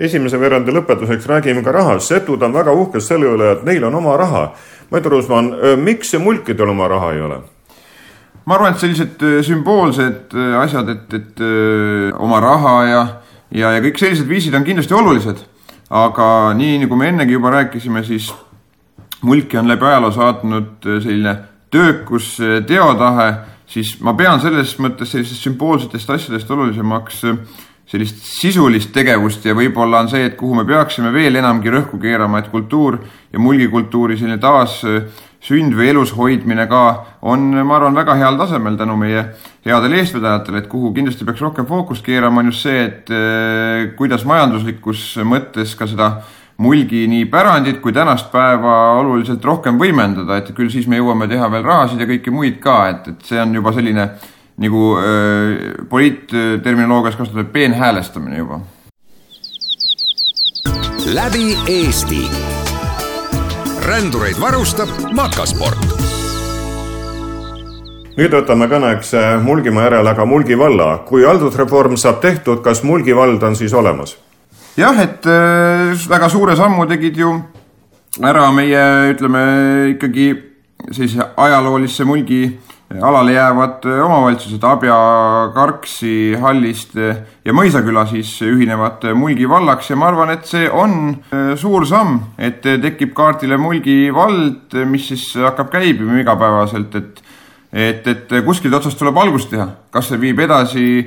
esimese 0.00 0.40
veerandi 0.40 0.72
lõpetuseks 0.72 1.26
räägime 1.28 1.62
ka 1.64 1.72
rahast. 1.72 2.08
setud 2.08 2.42
on 2.42 2.54
väga 2.56 2.72
uhked 2.72 3.04
selle 3.04 3.28
üle, 3.28 3.52
et 3.52 3.64
neil 3.68 3.84
on 3.84 3.94
oma 3.94 4.16
raha. 4.16 4.44
Mait 4.90 5.06
Ruusmann, 5.06 5.52
miks 5.84 6.14
mulkidel 6.18 6.72
oma 6.72 6.88
raha 6.88 7.12
ei 7.12 7.20
ole? 7.20 7.40
ma 8.46 8.56
arvan, 8.56 8.72
et 8.72 8.80
sellised 8.80 9.22
sümboolsed 9.46 10.32
asjad, 10.58 10.88
et, 10.88 11.12
et 11.14 11.42
oma 12.18 12.40
raha 12.40 12.72
ja, 12.88 13.02
ja, 13.52 13.74
ja 13.76 13.82
kõik 13.84 14.00
sellised 14.00 14.26
viisid 14.26 14.56
on 14.56 14.64
kindlasti 14.64 14.96
olulised. 14.96 15.44
aga 15.90 16.54
nii, 16.56 16.78
nagu 16.86 16.96
me 16.96 17.10
ennegi 17.12 17.36
juba 17.36 17.50
rääkisime, 17.50 18.02
siis 18.04 18.32
mulki 19.22 19.58
on 19.58 19.68
läbi 19.68 19.86
ajaloo 19.86 20.10
saatnud 20.16 20.88
selline 21.04 21.36
töökus, 21.70 22.38
teotahe 22.66 23.28
siis 23.70 23.96
ma 24.02 24.14
pean 24.18 24.40
selles 24.42 24.76
mõttes 24.82 25.12
sellistest 25.14 25.46
sümboolsetest 25.46 26.10
asjadest 26.16 26.50
olulisemaks 26.50 27.24
äh, 27.30 27.42
sellist 27.90 28.22
sisulist 28.22 28.92
tegevust 28.94 29.44
ja 29.48 29.54
võib-olla 29.56 30.04
on 30.04 30.10
see, 30.12 30.28
et 30.28 30.36
kuhu 30.38 30.54
me 30.60 30.64
peaksime 30.68 31.10
veel 31.14 31.40
enamgi 31.40 31.72
rõhku 31.74 31.98
keerama, 32.02 32.38
et 32.38 32.50
kultuur 32.52 33.00
ja 33.32 33.42
mulgikultuuri 33.42 34.18
selline 34.18 34.38
taas 34.42 34.78
äh, 34.86 35.02
või 35.50 35.88
elus 35.90 36.12
hoidmine 36.14 36.68
ka 36.70 36.82
on, 37.26 37.48
ma 37.64 37.78
arvan, 37.78 37.96
väga 37.96 38.14
heal 38.20 38.36
tasemel 38.38 38.76
tänu 38.78 38.94
meie 39.00 39.24
headele 39.66 40.02
eestvedajatele, 40.02 40.62
et 40.62 40.68
kuhu 40.70 40.92
kindlasti 40.94 41.26
peaks 41.26 41.42
rohkem 41.42 41.66
fookust 41.66 42.04
keerama, 42.06 42.44
on 42.44 42.52
just 42.52 42.66
see, 42.68 42.84
et 42.84 43.10
äh, 43.10 43.88
kuidas 43.98 44.26
majanduslikus 44.28 45.16
mõttes 45.26 45.74
ka 45.74 45.90
seda 45.90 46.12
mulgi 46.60 47.06
nii 47.08 47.24
pärandit 47.32 47.80
kui 47.80 47.92
tänast 47.96 48.28
päeva 48.32 48.74
oluliselt 49.00 49.44
rohkem 49.44 49.78
võimendada, 49.80 50.40
et 50.40 50.52
küll 50.56 50.68
siis 50.72 50.88
me 50.90 51.00
jõuame 51.00 51.28
teha 51.30 51.48
veel 51.52 51.64
rahasid 51.64 52.02
ja 52.02 52.08
kõike 52.10 52.34
muid 52.34 52.60
ka, 52.60 52.76
et, 52.92 53.08
et 53.14 53.24
see 53.30 53.40
on 53.40 53.54
juba 53.56 53.72
selline 53.76 54.10
nagu 54.60 54.82
äh, 55.00 55.86
poliitterminoloogias 55.88 57.16
kasutatud 57.16 57.52
peenhäälestamine 57.54 58.42
juba. 58.42 58.60
läbi 61.14 61.56
Eesti. 61.66 62.22
rändureid 63.86 64.40
varustab 64.40 64.88
Makasport 65.16 66.10
nüüd 68.20 68.34
võtame 68.36 68.68
kõneks 68.68 69.14
Mulgimaa 69.42 69.88
järel 69.88 70.06
aga 70.12 70.26
Mulgi 70.28 70.58
valla. 70.58 70.98
kui 71.08 71.24
haldusreform 71.24 71.96
saab 71.96 72.20
tehtud, 72.20 72.60
kas 72.60 72.82
Mulgi 72.84 73.16
vald 73.16 73.42
on 73.42 73.56
siis 73.56 73.74
olemas? 73.74 74.18
Jah, 74.80 74.96
et 75.02 75.26
äh, 75.28 75.92
väga 76.08 76.28
suure 76.32 76.56
sammu 76.56 76.86
tegid 76.88 77.18
ju 77.20 77.34
ära 78.24 78.48
meie, 78.54 79.12
ütleme 79.12 79.42
ikkagi 79.94 80.32
sellise 80.90 81.26
ajaloolisse 81.36 82.06
mulgi 82.08 82.42
alale 83.02 83.34
jäävad 83.36 83.84
äh, 83.86 84.00
omavalitsused 84.06 84.64
Abja, 84.64 84.96
Karksi, 85.54 86.14
Halliste 86.40 87.10
ja 87.44 87.54
Mõisaküla 87.54 88.06
siis 88.10 88.32
ühinevad 88.46 89.04
Mulgi 89.14 89.48
vallaks. 89.48 89.92
Ja 89.92 90.00
ma 90.00 90.08
arvan, 90.10 90.32
et 90.34 90.48
see 90.48 90.66
on 90.70 90.96
äh, 91.12 91.52
suur 91.60 91.86
samm, 91.86 92.18
et 92.38 92.64
tekib 92.64 93.14
kaardile 93.16 93.60
Mulgi 93.60 94.08
vald, 94.14 94.78
mis 94.88 95.10
siis 95.12 95.28
hakkab 95.44 95.70
käibima 95.74 96.22
igapäevaselt, 96.22 96.96
et 96.96 97.26
et, 97.70 98.02
et 98.10 98.32
kuskilt 98.42 98.74
otsast 98.74 98.98
tuleb 98.98 99.14
algust 99.22 99.52
teha, 99.52 99.68
kas 99.94 100.08
see 100.10 100.18
viib 100.18 100.40
edasi 100.42 101.04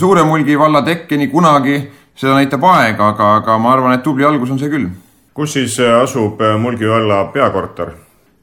Suure 0.00 0.22
Mulgi 0.24 0.54
valla 0.56 0.80
tekkeni 0.80 1.26
kunagi 1.28 1.74
seda 2.16 2.36
näitab 2.36 2.64
aeg, 2.64 3.00
aga, 3.00 3.30
aga 3.40 3.58
ma 3.60 3.74
arvan, 3.74 3.94
et 3.96 4.04
tubli 4.04 4.24
algus 4.26 4.50
on 4.52 4.60
see 4.60 4.72
küll. 4.72 4.88
kus 5.36 5.52
siis 5.52 5.78
äh, 5.80 5.92
asub 6.00 6.40
äh, 6.40 6.56
Mulgi 6.60 6.88
valla 6.88 7.24
peakorter? 7.32 7.92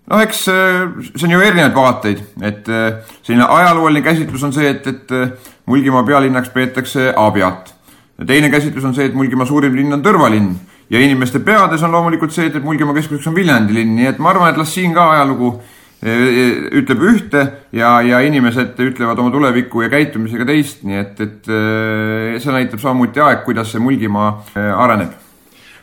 noh, 0.09 0.21
eks 0.21 0.43
äh, 0.53 0.83
see 1.15 1.27
on 1.27 1.35
ju 1.35 1.41
erinevaid 1.41 1.75
vaateid, 1.75 2.25
et 2.41 2.67
selline 3.21 3.47
ajalooline 3.49 4.03
käsitlus 4.05 4.43
on 4.43 4.53
see, 4.53 4.69
et, 4.69 4.87
et 4.87 5.15
Mulgimaa 5.65 6.03
pealinnaks 6.03 6.51
peetakse 6.53 7.13
Abjat. 7.17 7.73
teine 8.27 8.49
käsitlus 8.53 8.85
on 8.85 8.95
see, 8.95 9.09
et 9.09 9.17
Mulgimaa 9.17 9.49
suurim 9.49 9.75
linn 9.75 9.93
on 9.93 10.05
Tõrva 10.05 10.29
linn 10.31 10.53
ja 10.89 11.01
inimeste 11.01 11.39
peades 11.39 11.83
on 11.83 11.91
loomulikult 11.91 12.35
see, 12.35 12.49
et, 12.51 12.55
et 12.55 12.63
Mulgimaa 12.63 12.93
keskuseks 12.93 13.31
on 13.31 13.35
Viljandi 13.35 13.73
linn, 13.73 13.95
nii 13.97 14.11
et 14.13 14.19
ma 14.21 14.33
arvan, 14.33 14.53
et 14.53 14.59
las 14.61 14.73
siin 14.75 14.93
ka 14.93 15.09
ajalugu 15.15 15.55
ütleb 16.03 17.03
ühte 17.07 17.43
ja, 17.71 17.95
ja 18.03 18.19
inimesed 18.25 18.79
ütlevad 18.83 19.19
oma 19.23 19.31
tuleviku 19.31 19.85
ja 19.85 19.91
käitumisega 19.93 20.47
teist, 20.49 20.83
nii 20.83 20.99
et, 20.99 21.19
et 21.23 21.51
see 22.43 22.55
näitab 22.55 22.81
samuti 22.83 23.23
aeg, 23.23 23.45
kuidas 23.47 23.71
see 23.71 23.83
Mulgimaa 23.83 24.33
areneb. 24.83 25.13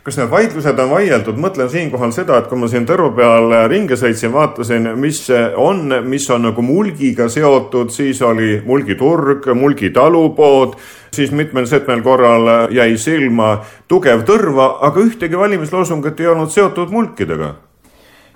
Kas 0.00 0.16
need 0.16 0.30
vaidlused 0.32 0.78
on 0.80 0.88
vaieldud, 0.94 1.36
mõtlen 1.36 1.68
siinkohal 1.68 2.12
seda, 2.16 2.38
et 2.40 2.46
kui 2.48 2.56
ma 2.56 2.68
siin 2.72 2.86
Tõru 2.88 3.10
peal 3.16 3.52
ringi 3.68 3.98
sõitsin, 4.00 4.32
vaatasin, 4.32 4.94
mis 4.96 5.26
on, 5.60 5.92
mis 6.08 6.24
on 6.32 6.46
nagu 6.48 6.64
mulgiga 6.64 7.28
seotud, 7.28 7.92
siis 7.92 8.22
oli 8.24 8.62
mulgiturg, 8.64 9.50
Mulgi 9.52 9.92
talupood, 9.92 10.78
siis 11.12 11.34
mitmel-setmel 11.36 12.00
korral 12.04 12.48
jäi 12.72 12.96
silma 12.96 13.58
tugev 13.88 14.24
Tõrva, 14.24 14.78
aga 14.88 15.04
ühtegi 15.04 15.36
valimisloosungit 15.36 16.24
ei 16.24 16.32
olnud 16.32 16.52
seotud 16.52 16.96
mulkidega 16.96 17.52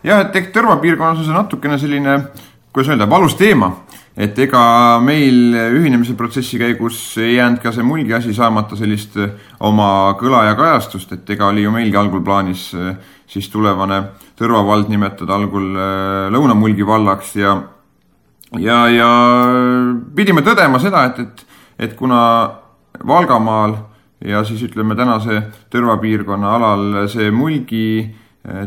jah, 0.04 0.24
et 0.24 0.36
ehk 0.38 0.52
Tõrva 0.54 0.78
piirkonnas 0.82 1.22
on 1.22 1.28
see 1.28 1.34
natukene 1.36 1.78
selline, 1.80 2.16
kuidas 2.74 2.92
öelda, 2.92 3.08
valus 3.10 3.36
teema. 3.40 3.72
et 4.14 4.36
ega 4.38 5.00
meil 5.02 5.56
ühinemise 5.74 6.12
protsessi 6.14 6.54
käigus 6.54 7.16
ei 7.18 7.32
jäänud 7.34 7.58
ka 7.58 7.72
see 7.74 7.82
mulgi 7.82 8.14
asi 8.14 8.30
saamata 8.34 8.76
sellist 8.78 9.16
eh, 9.18 9.32
oma 9.66 10.14
kõla 10.20 10.44
ja 10.46 10.54
kajastust, 10.54 11.12
et 11.16 11.30
ega 11.34 11.48
oli 11.48 11.64
ju 11.64 11.72
meilgi 11.74 11.98
algul 11.98 12.22
plaanis 12.22 12.68
eh, 12.78 12.94
siis 13.26 13.48
tulevane 13.50 14.04
Tõrva 14.38 14.62
vald 14.66 14.86
nimetada 14.90 15.34
algul 15.34 15.66
eh, 15.74 16.28
Lõuna-Mulgi 16.30 16.86
vallaks 16.86 17.34
ja 17.40 17.56
ja, 18.60 18.78
ja 18.86 19.10
pidime 20.14 20.46
tõdema 20.46 20.78
seda, 20.78 21.08
et, 21.10 21.18
et, 21.18 21.58
et 21.88 21.98
kuna 21.98 22.20
Valgamaal 23.02 23.74
ja 24.22 24.44
siis 24.46 24.62
ütleme 24.62 24.94
tänase 24.94 25.42
Tõrva 25.74 25.98
piirkonna 25.98 26.54
alal 26.54 27.08
see 27.10 27.34
mulgi 27.34 27.86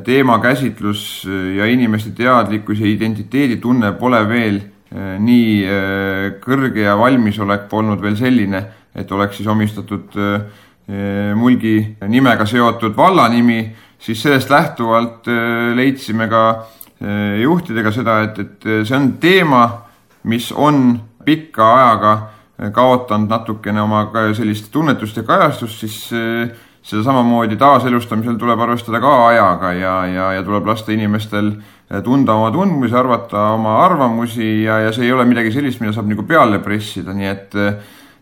teemakäsitlus 0.04 1.28
ja 1.56 1.66
inimeste 1.66 2.12
teadlikkus 2.18 2.80
ja 2.80 2.88
identiteeditunne 2.90 3.92
pole 4.00 4.24
veel 4.30 4.56
eh, 4.58 5.18
nii 5.22 5.52
eh, 5.66 6.24
kõrge 6.42 6.82
ja 6.88 6.96
valmisolek 6.98 7.68
polnud 7.70 8.02
veel 8.02 8.18
selline, 8.18 8.64
et 8.98 9.12
oleks 9.12 9.38
siis 9.38 9.50
omistatud 9.54 10.18
eh, 10.18 11.36
mulgi 11.38 11.76
nimega 12.10 12.46
seotud 12.50 12.96
valla 12.98 13.28
nimi, 13.30 13.60
siis 14.00 14.22
sellest 14.24 14.50
lähtuvalt 14.50 15.28
leidsime 15.76 16.30
ka 16.32 16.44
juhtidega 17.42 17.92
seda, 17.92 18.22
et, 18.24 18.40
et 18.40 18.68
see 18.88 18.96
on 18.96 19.10
teema, 19.20 19.66
mis 20.32 20.48
on 20.56 20.96
pika 21.28 21.68
ajaga 21.76 22.14
kaotanud 22.74 23.30
natukene 23.30 23.84
oma 23.84 24.06
sellist 24.38 24.72
tunnetust 24.72 25.20
ja 25.20 25.26
kajastust, 25.28 25.84
siis 25.84 26.00
seda 26.88 27.04
samamoodi 27.04 27.58
taaselustamisel 27.60 28.38
tuleb 28.40 28.62
arvestada 28.64 29.02
ka 29.04 29.14
ajaga 29.28 29.74
ja, 29.76 29.96
ja, 30.08 30.30
ja 30.38 30.44
tuleb 30.48 30.70
lasta 30.70 30.94
inimestel 30.96 31.52
eh, 31.52 32.02
tunda 32.06 32.38
oma 32.40 32.52
tundmusi, 32.56 32.96
arvata 32.96 33.50
oma 33.58 33.78
arvamusi 33.84 34.64
ja, 34.64 34.80
ja 34.86 34.94
see 34.96 35.10
ei 35.10 35.14
ole 35.16 35.28
midagi 35.28 35.52
sellist, 35.56 35.82
mida 35.84 35.96
saab 35.96 36.08
nagu 36.12 36.24
peale 36.28 36.62
pressida, 36.64 37.16
nii 37.16 37.32
et 37.34 37.62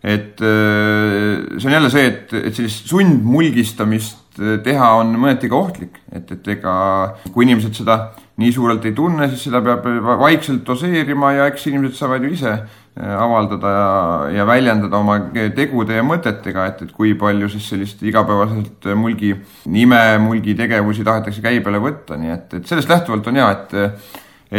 et 0.06 0.42
eh, 0.46 1.46
see 1.58 1.70
on 1.70 1.78
jälle 1.78 1.90
see, 1.94 2.06
et, 2.10 2.34
et 2.50 2.58
sellist 2.58 2.90
sundmulgistamist 2.90 4.42
eh, 4.42 4.58
teha 4.66 4.92
on 5.00 5.14
mõneti 5.14 5.50
ka 5.50 5.58
ohtlik, 5.60 6.02
et, 6.14 6.30
et 6.34 6.54
ega 6.58 6.76
kui 7.34 7.46
inimesed 7.46 7.78
seda 7.78 8.00
nii 8.42 8.52
suurelt 8.54 8.86
ei 8.86 8.98
tunne, 8.98 9.30
siis 9.32 9.46
seda 9.48 9.62
peab 9.66 9.86
vaikselt 10.22 10.66
doseerima 10.68 11.36
ja 11.38 11.46
eks 11.52 11.70
inimesed 11.70 11.98
saavad 12.02 12.26
ju 12.26 12.34
ise 12.34 12.58
avaldada 12.96 13.72
ja, 13.72 13.88
ja 14.38 14.46
väljendada 14.48 15.00
oma 15.02 15.18
tegude 15.56 15.98
ja 15.98 16.04
mõtetega, 16.06 16.70
et, 16.70 16.84
et 16.86 16.94
kui 16.96 17.12
palju 17.20 17.50
siis 17.52 17.68
sellist 17.74 18.04
igapäevaselt 18.08 18.88
mulgi 18.96 19.34
nime, 19.72 20.00
mulgi 20.24 20.56
tegevusi 20.56 21.04
tahetakse 21.04 21.44
käibele 21.44 21.82
võtta, 21.84 22.16
nii 22.20 22.32
et, 22.32 22.56
et 22.62 22.72
sellest 22.72 22.92
lähtuvalt 22.92 23.28
on 23.28 23.42
hea, 23.42 23.50
et, 23.52 23.76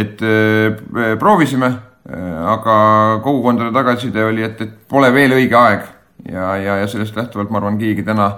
et 0.03 0.21
äh, 0.21 1.15
proovisime, 1.17 1.71
äh, 2.11 2.29
aga 2.53 2.77
kogukondade 3.25 3.73
tagasiside 3.73 4.29
oli, 4.29 4.45
et, 4.45 4.61
et 4.61 4.77
pole 4.89 5.09
veel 5.15 5.33
õige 5.39 5.57
aeg. 5.57 5.93
Ja, 6.27 6.53
ja, 6.57 6.79
ja 6.81 6.87
sellest 6.89 7.17
lähtuvalt 7.17 7.51
ma 7.53 7.61
arvan, 7.61 7.81
keegi 7.81 8.05
täna 8.05 8.31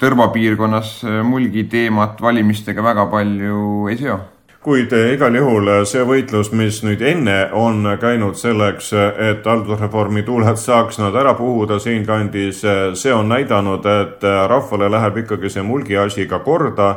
Tõrva 0.00 0.30
piirkonnas 0.32 1.02
Mulgi 1.28 1.66
teemat 1.68 2.22
valimistega 2.24 2.82
väga 2.82 3.04
palju 3.12 3.90
ei 3.92 3.98
seo 4.00 4.16
kuid 4.64 4.92
igal 4.96 5.34
juhul 5.36 5.66
see 5.84 6.04
võitlus, 6.08 6.48
mis 6.56 6.78
nüüd 6.86 7.02
enne 7.04 7.50
on 7.52 7.84
käinud 8.00 8.38
selleks, 8.40 8.94
et 8.96 9.44
haldusreformi 9.44 10.22
tuuled 10.24 10.56
saaks 10.56 10.96
nad 11.02 11.16
ära 11.20 11.34
puhuda 11.36 11.76
siinkandis, 11.82 12.62
see 12.96 13.12
on 13.12 13.28
näidanud, 13.28 13.84
et 13.84 14.24
rahvale 14.24 14.88
läheb 14.88 15.20
ikkagi 15.24 15.52
see 15.52 15.64
mulgi 15.66 15.98
asi 16.00 16.24
ka 16.30 16.40
korda 16.46 16.94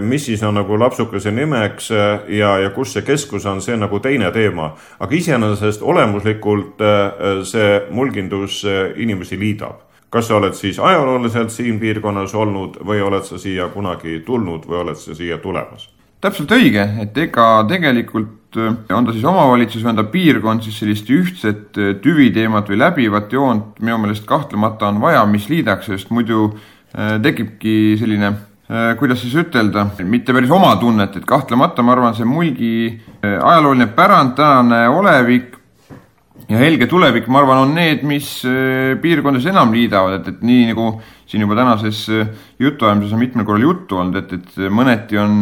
mis 0.00 0.24
siis 0.30 0.42
on 0.46 0.54
nagu 0.54 0.78
lapsukese 0.80 1.28
nimeks 1.34 1.90
ja, 1.90 2.54
ja 2.62 2.70
kus 2.72 2.94
see 2.94 3.04
keskus 3.04 3.44
on, 3.50 3.60
see 3.60 3.74
on 3.74 3.84
nagu 3.84 4.00
teine 4.00 4.30
teema. 4.32 4.70
aga 4.98 5.16
iseenesest 5.18 5.82
olemuslikult 5.82 6.80
see 7.44 7.80
mulgindus 7.90 8.62
inimesi 8.96 9.38
liidab. 9.38 9.82
kas 10.08 10.30
sa 10.30 10.36
oled 10.38 10.54
siis 10.54 10.78
ajalooliselt 10.78 11.50
siin 11.50 11.80
piirkonnas 11.80 12.34
olnud 12.34 12.80
või 12.86 13.02
oled 13.02 13.28
sa 13.28 13.38
siia 13.38 13.68
kunagi 13.68 14.22
tulnud 14.24 14.64
või 14.64 14.80
oled 14.86 14.96
sa 14.96 15.14
siia 15.14 15.38
tulemas? 15.38 15.93
Täpselt 16.24 16.54
õige, 16.56 16.84
et 17.02 17.18
ega 17.20 17.46
tegelikult 17.68 18.56
äh, 18.56 18.72
on 18.96 19.04
ta 19.04 19.12
siis 19.12 19.26
omavalitsus 19.28 19.84
või 19.84 19.92
on 19.92 20.00
ta 20.00 20.06
piirkond, 20.08 20.64
siis 20.64 20.78
sellist 20.80 21.10
ühtset 21.12 21.80
äh, 21.80 21.92
tüviteemat 22.00 22.70
või 22.72 22.80
läbivat 22.80 23.34
joont 23.34 23.82
minu 23.84 23.98
meelest 24.00 24.24
kahtlemata 24.28 24.88
on 24.88 25.02
vaja, 25.04 25.24
mis 25.28 25.50
liidaks, 25.52 25.90
sest 25.92 26.14
muidu 26.14 26.48
äh, 26.50 27.16
tekibki 27.22 27.94
selline 28.00 28.36
kuidas 28.96 29.20
siis 29.20 29.34
ütelda, 29.36 29.82
mitte 30.08 30.32
päris 30.32 30.48
oma 30.56 30.70
tunnet, 30.80 31.18
et 31.18 31.26
kahtlemata 31.28 31.82
ma 31.84 31.92
arvan, 31.92 32.14
see 32.16 32.24
Mulgi 32.24 32.70
ajalooline 33.20 33.90
pärand, 33.92 34.32
tänane 34.38 34.86
olevik 34.88 35.58
ja 36.48 36.62
helge 36.62 36.88
tulevik, 36.88 37.28
ma 37.28 37.42
arvan, 37.42 37.60
on 37.66 37.74
need, 37.76 38.06
mis 38.08 38.30
piirkondades 39.04 39.50
enam 39.52 39.76
liidavad, 39.76 40.16
et, 40.16 40.32
et 40.32 40.48
nii 40.48 40.70
nagu 40.70 40.86
siin 41.28 41.44
juba 41.44 41.60
tänases 41.60 42.00
jutuajamises 42.64 43.12
on 43.12 43.20
mitmel 43.20 43.44
korral 43.44 43.68
juttu 43.68 44.00
olnud, 44.00 44.16
et, 44.22 44.32
et 44.40 44.72
mõneti 44.72 45.20
on 45.20 45.36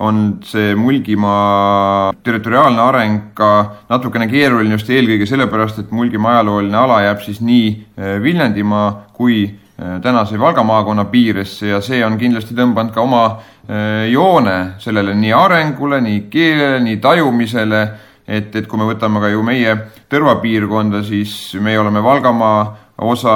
on 0.00 0.38
see 0.44 0.74
Mulgimaa 0.74 2.12
territoriaalne 2.22 2.80
areng 2.82 3.20
ka 3.34 3.50
natukene 3.88 4.28
keeruline 4.28 4.76
just 4.76 4.90
eelkõige 4.92 5.28
sellepärast, 5.28 5.80
et 5.80 5.92
Mulgimaa 5.94 6.36
ajalooline 6.36 6.76
ala 6.76 7.00
jääb 7.06 7.22
siis 7.24 7.40
nii 7.40 7.68
eh, 7.72 8.16
Viljandimaa 8.22 8.88
kui 9.16 9.44
eh, 9.46 9.94
tänase 10.02 10.40
Valga 10.40 10.64
maakonna 10.66 11.06
piiresse 11.12 11.70
ja 11.72 11.80
see 11.80 12.02
on 12.04 12.18
kindlasti 12.20 12.56
tõmbanud 12.56 12.92
ka 12.92 13.04
oma 13.04 13.22
eh, 13.32 14.10
joone 14.12 14.56
sellele 14.82 15.14
nii 15.16 15.32
arengule, 15.32 16.00
nii 16.04 16.26
keelele, 16.32 16.82
nii 16.84 16.98
tajumisele, 17.00 17.82
et, 18.28 18.52
et 18.52 18.68
kui 18.68 18.80
me 18.80 18.90
võtame 18.90 19.22
ka 19.22 19.32
ju 19.32 19.44
meie 19.46 19.78
Tõrva 20.06 20.36
piirkonda, 20.38 21.00
siis 21.02 21.32
meie 21.58 21.80
oleme 21.80 22.02
Valgamaa 22.04 22.60
osa, 23.02 23.32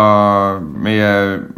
meie 0.60 1.08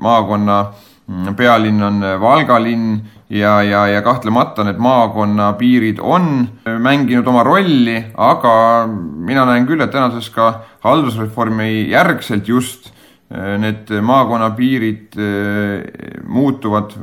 maakonna 0.00 0.62
mm, 0.70 1.34
pealinn 1.36 1.82
on 1.84 2.06
Valga 2.22 2.56
linn 2.62 3.02
ja, 3.30 3.62
ja, 3.62 3.86
ja 3.86 4.02
kahtlemata 4.02 4.64
need 4.64 4.80
maakonna 4.82 5.52
piirid 5.58 6.00
on 6.02 6.48
mänginud 6.78 7.26
oma 7.26 7.44
rolli, 7.46 7.98
aga 8.14 8.54
mina 8.88 9.46
näen 9.48 9.66
küll, 9.68 9.80
et 9.84 9.92
tänases 9.94 10.30
ka 10.34 10.52
haldusreformi 10.84 11.88
järgselt 11.90 12.48
just 12.48 12.90
eh, 13.30 13.56
need 13.62 13.90
maakonnapiirid 14.02 15.18
eh, 15.18 16.22
muutuvad 16.26 16.96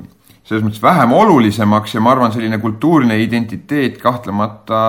selles 0.50 0.64
mõttes 0.66 0.82
vähem 0.82 1.12
olulisemaks 1.14 1.94
ja 1.94 2.02
ma 2.02 2.16
arvan, 2.16 2.32
selline 2.34 2.58
kultuuriline 2.62 3.20
identiteet 3.22 4.00
kahtlemata 4.02 4.80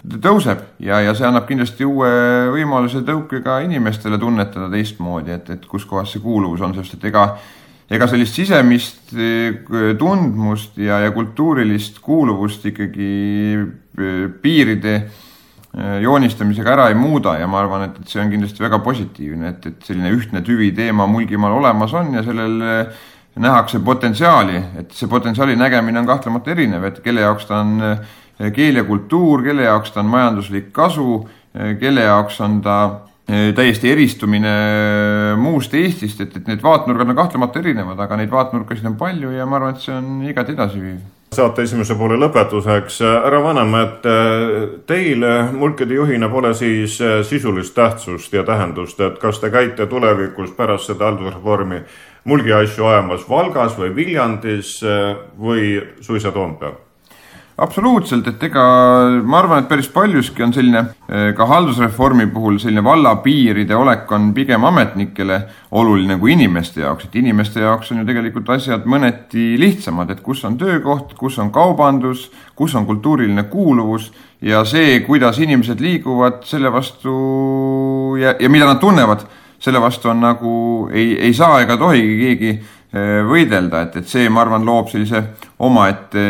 tõuseb 0.00 0.62
ja, 0.80 1.02
ja 1.04 1.12
see 1.16 1.26
annab 1.28 1.44
kindlasti 1.48 1.84
uue 1.84 2.08
võimaluse 2.54 3.02
tõuke 3.04 3.42
ka 3.44 3.58
inimestele 3.66 4.16
tunnetada 4.20 4.70
teistmoodi, 4.72 5.34
et, 5.36 5.50
et 5.58 5.66
kus 5.68 5.84
kohas 5.88 6.14
see 6.14 6.24
kuuluvus 6.24 6.64
on, 6.64 6.72
sest 6.78 6.96
et 6.96 7.04
ega 7.12 7.26
ega 7.92 8.08
sellist 8.08 8.38
sisemist 8.38 9.12
eh, 9.16 9.60
tundmust 10.00 10.78
ja, 10.80 11.02
ja 11.04 11.12
kultuurilist 11.14 12.00
kuuluvust 12.04 12.64
ikkagi 12.70 13.10
eh, 13.58 14.24
piiride 14.42 14.94
eh, 14.96 15.98
joonistamisega 16.04 16.74
ära 16.76 16.88
ei 16.90 16.98
muuda. 16.98 17.36
Ja 17.40 17.48
ma 17.50 17.60
arvan, 17.60 17.88
et, 17.88 18.00
et 18.00 18.12
see 18.12 18.22
on 18.22 18.32
kindlasti 18.32 18.64
väga 18.64 18.80
positiivne, 18.84 19.52
et, 19.52 19.70
et 19.72 19.88
selline 19.90 20.12
ühtne 20.16 20.44
tüviteema 20.46 21.08
Mulgimaal 21.10 21.58
olemas 21.60 21.94
on 21.96 22.14
ja 22.16 22.24
sellel 22.24 22.60
nähakse 23.34 23.80
potentsiaali, 23.82 24.60
et 24.80 24.92
see 24.94 25.10
potentsiaali 25.10 25.56
nägemine 25.58 25.98
on 26.00 26.06
kahtlemata 26.06 26.52
erinev, 26.54 26.84
et 26.86 27.00
kelle 27.02 27.24
jaoks 27.24 27.48
ta 27.48 27.64
on 27.64 27.80
keel 28.54 28.78
ja 28.78 28.84
kultuur, 28.86 29.42
kelle 29.42 29.66
jaoks 29.66 29.90
ta 29.90 30.04
on 30.04 30.12
majanduslik 30.12 30.70
kasu, 30.74 31.24
kelle 31.80 32.06
jaoks 32.06 32.38
on 32.46 32.60
ta 32.62 32.76
täiesti 33.26 33.90
eristumine 33.90 34.52
äh, 34.52 35.38
muust 35.40 35.74
Eestist, 35.74 36.20
et, 36.20 36.36
et 36.36 36.48
need 36.50 36.62
vaatenurgad 36.62 37.08
on 37.08 37.16
kahtlemata 37.16 37.62
erinevad, 37.62 38.00
aga 38.04 38.18
neid 38.20 38.32
vaatenurkasid 38.32 38.86
on 38.90 38.98
palju 39.00 39.32
ja 39.32 39.46
ma 39.48 39.56
arvan, 39.56 39.74
et 39.74 39.84
see 39.84 39.94
on 39.96 40.20
igati 40.28 40.52
edasiviiv. 40.52 40.98
saate 41.34 41.64
esimese 41.66 41.96
poole 41.98 42.14
lõpetuseks, 42.20 43.00
härra 43.02 43.40
Vanemäe, 43.42 43.86
et 43.88 44.06
teil 44.86 45.24
mulkide 45.56 45.96
juhina 45.96 46.28
pole 46.30 46.52
siis 46.54 47.00
sisulist 47.26 47.74
tähtsust 47.74 48.32
ja 48.32 48.44
tähendust, 48.46 49.00
et 49.00 49.18
kas 49.18 49.40
te 49.42 49.50
käite 49.50 49.88
tulevikus 49.90 50.52
pärast 50.54 50.92
seda 50.92 51.08
haldusreformi 51.10 51.82
mulgi 52.30 52.54
asju 52.54 52.86
ajamas 52.86 53.26
Valgas 53.28 53.74
või 53.80 53.90
Viljandis 53.96 54.78
või 55.40 55.80
suisa 56.00 56.30
Toompeal? 56.30 56.83
Absoluutselt, 57.56 58.26
et 58.26 58.42
ega 58.48 58.62
ma 59.22 59.38
arvan, 59.38 59.62
et 59.62 59.68
päris 59.70 59.86
paljuski 59.92 60.42
on 60.42 60.52
selline 60.54 60.80
eh, 61.06 61.28
ka 61.36 61.46
haldusreformi 61.46 62.26
puhul 62.34 62.58
selline 62.62 62.82
vallapiiride 62.84 63.76
olek 63.78 64.10
on 64.12 64.32
pigem 64.34 64.66
ametnikele 64.66 65.38
oluline 65.78 66.18
kui 66.18 66.34
inimeste 66.34 66.82
jaoks, 66.82 67.06
et 67.06 67.16
inimeste 67.22 67.62
jaoks 67.62 67.92
on 67.92 68.02
ju 68.02 68.08
tegelikult 68.08 68.50
asjad 68.56 68.88
mõneti 68.90 69.54
lihtsamad, 69.60 70.10
et 70.10 70.24
kus 70.24 70.42
on 70.48 70.58
töökoht, 70.58 71.14
kus 71.18 71.38
on 71.38 71.52
kaubandus, 71.54 72.26
kus 72.58 72.74
on 72.74 72.88
kultuuriline 72.90 73.46
kuuluvus 73.52 74.10
ja 74.42 74.64
see, 74.66 74.98
kuidas 75.06 75.38
inimesed 75.38 75.80
liiguvad 75.80 76.42
selle 76.48 76.72
vastu 76.74 77.14
ja, 78.20 78.34
ja 78.40 78.50
mida 78.50 78.66
nad 78.66 78.82
tunnevad, 78.82 79.28
selle 79.62 79.80
vastu 79.80 80.10
on 80.10 80.26
nagu 80.26 80.54
ei, 80.92 81.14
ei 81.28 81.34
saa 81.34 81.62
ega 81.62 81.78
tohigi 81.80 82.18
keegi 82.18 82.56
võidelda, 82.94 83.80
et, 83.88 83.96
et 83.98 84.06
see, 84.06 84.28
ma 84.30 84.44
arvan, 84.44 84.62
loob 84.62 84.86
sellise 84.92 85.18
omaette 85.66 86.24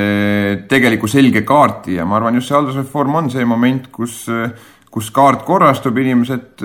tegeliku 0.70 1.11
selge 1.11 1.42
kaarti 1.44 1.98
ja 1.98 2.07
ma 2.09 2.16
arvan, 2.16 2.38
just 2.38 2.48
see 2.48 2.57
haldusreform 2.57 3.20
on 3.20 3.29
see 3.33 3.44
moment, 3.44 3.90
kus, 3.92 4.22
kus 4.88 5.11
kaart 5.12 5.44
korrastub, 5.44 5.98
inimesed 6.00 6.64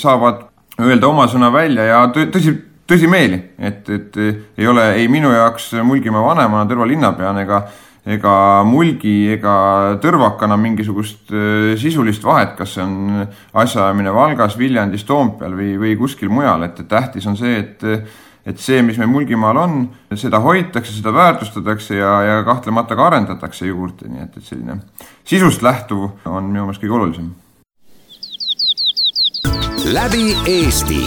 saavad 0.00 0.42
öelda 0.82 1.06
oma 1.06 1.28
sõna 1.30 1.52
välja 1.54 1.86
ja 1.86 2.02
tõsi, 2.10 2.56
tõsimeeli, 2.90 3.40
et, 3.58 3.88
et 3.88 4.18
ei 4.58 4.68
ole 4.68 4.90
ei 4.98 5.08
minu 5.12 5.32
jaoks 5.32 5.72
Mulgimaa 5.86 6.24
vanemana, 6.26 6.68
Tõrva 6.68 6.88
linnapeana 6.88 7.44
ega 7.46 7.64
ega 8.04 8.34
Mulgi 8.68 9.30
ega 9.32 9.54
Tõrvakana 10.02 10.58
mingisugust 10.60 11.32
sisulist 11.80 12.24
vahet, 12.26 12.52
kas 12.58 12.76
see 12.76 12.84
on 12.84 13.24
asjaajamine 13.62 14.12
Valgas, 14.12 14.58
Viljandis, 14.60 15.06
Toompeal 15.08 15.56
või, 15.56 15.72
või 15.80 15.96
kuskil 16.00 16.32
mujal, 16.32 16.66
et 16.66 16.82
tähtis 16.88 17.26
on 17.30 17.38
see, 17.40 17.56
et 17.62 17.86
et 18.46 18.60
see, 18.60 18.82
mis 18.82 18.98
meil 19.00 19.08
Mulgimaal 19.08 19.56
on, 19.56 19.78
seda 20.20 20.40
hoitakse, 20.44 20.92
seda 20.92 21.12
väärtustatakse 21.14 21.96
ja, 21.96 22.12
ja 22.22 22.42
kahtlemata 22.44 22.96
ka 22.96 23.06
arendatakse 23.06 23.66
juurde, 23.66 24.08
nii 24.08 24.26
et, 24.26 24.36
et 24.36 24.44
selline 24.44 24.78
sisust 25.24 25.64
lähtuv 25.64 26.10
on 26.28 26.50
minu 26.50 26.66
meelest 26.66 26.84
kõige 26.84 26.98
olulisem. 27.00 27.32
läbi 29.92 30.36
Eesti. 30.48 31.02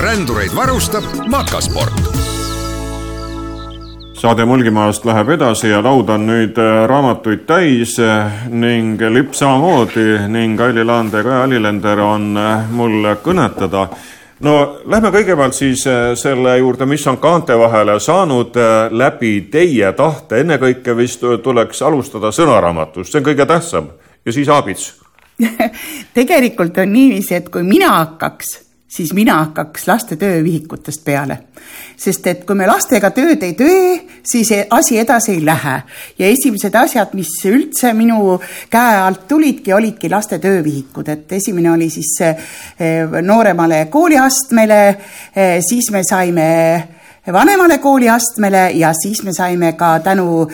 rändureid 0.00 0.56
varustab 0.56 1.04
Makasport 1.28 2.20
saade 4.20 4.44
Mulgimaast 4.44 5.04
läheb 5.08 5.30
edasi 5.32 5.70
ja 5.70 5.78
laud 5.80 6.08
on 6.12 6.26
nüüd 6.28 6.58
äh, 6.60 6.82
raamatuid 6.88 7.46
täis 7.48 7.94
äh, 8.04 8.42
ning 8.52 9.00
lipp 9.00 9.32
samamoodi 9.32 10.26
ning 10.28 10.60
Aili 10.60 10.84
Laand 10.84 11.16
ja 11.16 11.22
Kaja 11.24 11.42
Alilender 11.46 12.02
on 12.04 12.36
äh, 12.36 12.66
mul 12.68 13.06
kõnetada 13.24 13.86
no 14.40 14.54
lähme 14.84 15.12
kõigepealt 15.14 15.56
siis 15.56 15.84
äh, 15.88 16.12
selle 16.18 16.56
juurde, 16.58 16.86
mis 16.88 17.06
on 17.10 17.18
kaante 17.22 17.58
vahele 17.58 17.98
saanud 18.00 18.56
äh, 18.56 18.86
läbi 18.90 19.34
teie 19.52 19.92
tahte, 19.96 20.40
ennekõike 20.44 20.96
vist 20.96 21.24
tuleks 21.42 21.82
alustada 21.82 22.32
sõnaraamatust, 22.34 23.12
see 23.12 23.20
on 23.22 23.28
kõige 23.30 23.46
tähtsam. 23.46 23.92
Ja 24.24 24.32
siis 24.36 24.48
aabits. 24.52 24.90
Tegelikult 26.18 26.76
on 26.78 26.92
niiviisi, 26.92 27.34
et 27.38 27.48
kui 27.48 27.62
mina 27.64 27.94
hakkaks 28.02 28.58
siis 28.90 29.12
mina 29.14 29.36
hakkaks 29.44 29.86
laste 29.86 30.16
töövihikutest 30.16 31.04
peale. 31.04 31.38
sest 32.00 32.26
et 32.26 32.44
kui 32.48 32.56
me 32.56 32.66
lastega 32.66 33.10
tööd 33.12 33.42
ei 33.44 33.52
tee, 33.54 33.90
siis 34.24 34.50
e-, 34.56 34.66
asi 34.70 34.98
edasi 34.98 35.32
ei 35.36 35.44
lähe. 35.44 35.76
ja 36.18 36.26
esimesed 36.26 36.74
asjad, 36.74 37.14
mis 37.14 37.32
üldse 37.46 37.92
minu 37.94 38.38
käe 38.70 38.96
alt 38.98 39.26
tulidki, 39.28 39.72
olidki 39.72 40.10
laste 40.10 40.38
töövihikud, 40.38 41.08
et 41.08 41.32
esimene 41.32 41.72
oli 41.72 41.90
siis 41.90 42.14
e, 42.24 42.32
nooremale 43.22 43.84
kooliastmele, 43.90 44.80
e, 45.34 45.50
siis 45.62 45.90
me 45.90 46.02
saime 46.04 46.48
vanemale 47.32 47.78
kooliastmele 47.78 48.70
ja 48.80 48.90
siis 48.96 49.22
me 49.22 49.32
saime 49.36 49.74
ka 49.78 49.98
tänu 50.02 50.48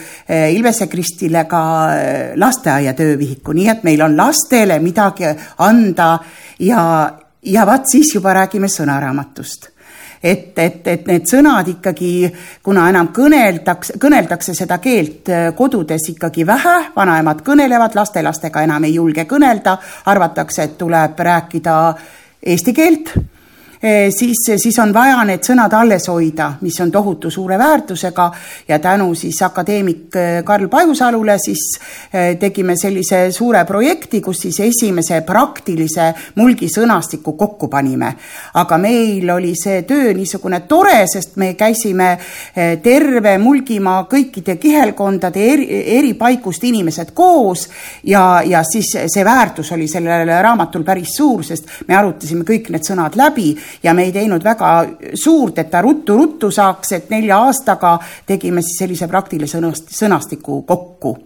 Ilvese 0.52 0.90
Kristile 0.90 1.44
ka 1.48 1.60
lasteaia 2.36 2.92
töövihiku, 2.92 3.54
nii 3.54 3.68
et 3.70 3.86
meil 3.86 4.02
on 4.02 4.16
lastele 4.18 4.80
midagi 4.82 5.30
anda 5.62 6.18
ja 6.58 6.82
ja 7.42 7.66
vaat 7.66 7.88
siis 7.90 8.14
juba 8.14 8.32
räägime 8.34 8.68
sõnaraamatust. 8.68 9.70
et, 10.22 10.58
et, 10.58 10.86
et 10.88 11.06
need 11.06 11.26
sõnad 11.28 11.68
ikkagi, 11.68 12.32
kuna 12.64 12.88
enam 12.88 13.12
kõneldakse, 13.14 13.98
kõneldakse 14.00 14.54
seda 14.54 14.78
keelt 14.78 15.28
äh, 15.28 15.50
kodudes 15.54 16.08
ikkagi 16.08 16.46
vähe, 16.46 16.76
vanaemad 16.96 17.42
kõnelevad, 17.46 17.94
lastelastega 17.94 18.62
enam 18.62 18.84
ei 18.84 18.94
julge 18.94 19.24
kõnelda, 19.24 19.76
arvatakse, 20.06 20.62
et 20.62 20.78
tuleb 20.78 21.18
rääkida 21.18 21.76
eesti 22.42 22.72
keelt 22.72 23.12
siis, 24.10 24.38
siis 24.56 24.78
on 24.78 24.92
vaja 24.94 25.18
need 25.28 25.44
sõnad 25.44 25.72
alles 25.76 26.08
hoida, 26.08 26.52
mis 26.60 26.78
on 26.80 26.90
tohutu 26.92 27.30
suure 27.30 27.58
väärtusega. 27.58 28.30
Ja 28.68 28.78
tänu 28.78 29.14
siis 29.14 29.40
akadeemik 29.42 30.16
eh, 30.16 30.44
Karl 30.44 30.68
Pajusalule 30.68 31.38
siis 31.38 31.64
eh, 32.12 32.36
tegime 32.38 32.76
sellise 32.76 33.30
suure 33.32 33.64
projekti, 33.64 34.20
kus 34.20 34.40
siis 34.46 34.60
esimese 34.64 35.20
praktilise 35.26 36.12
mulgi 36.36 36.68
sõnastiku 36.72 37.36
kokku 37.36 37.68
panime. 37.68 38.14
aga 38.54 38.78
meil 38.78 39.30
oli 39.30 39.52
see 39.56 39.82
töö 39.82 40.12
niisugune 40.14 40.60
tore, 40.68 41.06
sest 41.06 41.36
me 41.36 41.54
käisime 41.54 42.16
terve 42.82 43.36
Mulgimaa 43.38 44.06
kõikide 44.10 44.56
kihelkondade 44.56 45.42
eri, 45.52 45.66
eri 45.98 46.14
paikust 46.14 46.64
inimesed 46.64 47.12
koos. 47.14 47.68
Ja, 48.04 48.42
ja 48.44 48.62
siis 48.64 48.92
see 49.12 49.24
väärtus 49.24 49.72
oli 49.72 49.88
sellel 49.88 50.30
raamatul 50.42 50.84
päris 50.84 51.16
suur, 51.16 51.44
sest 51.44 51.68
me 51.88 51.96
arutasime 51.96 52.44
kõik 52.48 52.70
need 52.72 52.86
sõnad 52.86 53.16
läbi 53.18 53.52
ja 53.82 53.94
me 53.94 54.04
ei 54.04 54.12
teinud 54.12 54.44
väga 54.44 54.72
suurt, 55.14 55.58
et 55.58 55.70
ta 55.70 55.82
ruttu-ruttu 55.82 56.50
saaks, 56.50 56.92
et 56.92 57.10
nelja 57.10 57.38
aastaga 57.46 57.98
tegime 58.26 58.62
siis 58.62 58.82
sellise 58.84 59.08
praktilise 59.08 59.60
sõnastiku 59.86 60.62
kokku. 60.66 61.16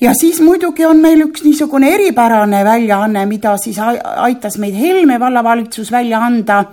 Ja 0.00 0.14
siis 0.14 0.38
muidugi 0.40 0.86
on 0.86 1.00
meil 1.02 1.24
üks 1.26 1.42
niisugune 1.42 1.90
eripärane 1.90 2.62
väljaanne, 2.64 3.26
mida 3.26 3.56
siis 3.58 3.80
aitas 3.82 4.58
meid 4.62 4.76
Helme 4.78 5.18
vallavalitsus 5.20 5.90
välja 5.92 6.20
anda, 6.22 6.64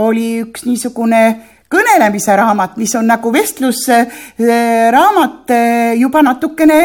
oli 0.00 0.38
üks 0.46 0.64
niisugune 0.64 1.24
kõnelemise 1.70 2.34
raamat, 2.36 2.76
mis 2.80 2.94
on 2.98 3.06
nagu 3.06 3.30
vestlusraamat 3.32 5.50
äh, 5.54 5.94
juba 6.00 6.22
natukene 6.26 6.78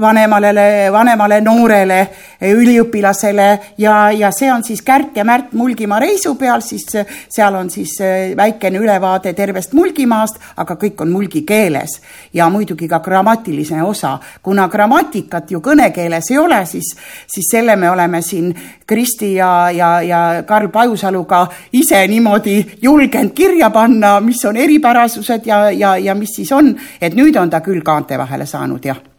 vanemale, 0.00 0.52
vanemale 0.92 1.40
noorele 1.40 2.00
üliõpilasele 2.46 3.48
ja, 3.78 4.10
ja 4.14 4.30
see 4.32 4.50
on 4.52 4.62
siis 4.64 4.82
Kärt 4.86 5.16
ja 5.16 5.24
Märt 5.24 5.52
Mulgimaa 5.58 5.98
reisu 6.00 6.34
peal, 6.38 6.62
siis 6.62 6.86
seal 7.28 7.54
on 7.58 7.70
siis 7.70 7.96
äh, 8.00 8.36
väikene 8.36 8.78
ülevaade 8.78 9.32
tervest 9.34 9.74
Mulgimaast, 9.74 10.38
aga 10.56 10.76
kõik 10.80 11.02
on 11.02 11.10
mulgi 11.10 11.42
keeles 11.46 11.98
ja 12.34 12.48
muidugi 12.50 12.88
ka 12.88 13.00
grammatiline 13.00 13.82
osa. 13.82 14.18
kuna 14.42 14.68
grammatikat 14.68 15.50
ju 15.50 15.60
kõnekeeles 15.60 16.30
ei 16.30 16.38
ole, 16.38 16.64
siis, 16.66 16.94
siis 17.26 17.50
selle 17.50 17.76
me 17.76 17.90
oleme 17.90 18.22
siin 18.22 18.54
Kristi 18.86 19.34
ja, 19.34 19.70
ja, 19.70 20.02
ja 20.02 20.42
Karl 20.46 20.68
Pajusaluga 20.68 21.46
ise 21.72 22.06
niimoodi 22.08 22.78
julgenud 22.82 23.34
kirja 23.34 23.70
panna 23.70 24.20
mis 24.20 24.44
on 24.44 24.56
eripärasused 24.56 25.46
ja, 25.46 25.70
ja, 25.70 25.96
ja 25.96 26.14
mis 26.14 26.36
siis 26.36 26.52
on, 26.52 26.74
et 27.00 27.14
nüüd 27.14 27.36
on 27.36 27.50
ta 27.50 27.60
küll 27.64 27.82
kaante 27.82 28.18
vahele 28.18 28.46
saanud, 28.46 28.84
jah. 28.84 29.09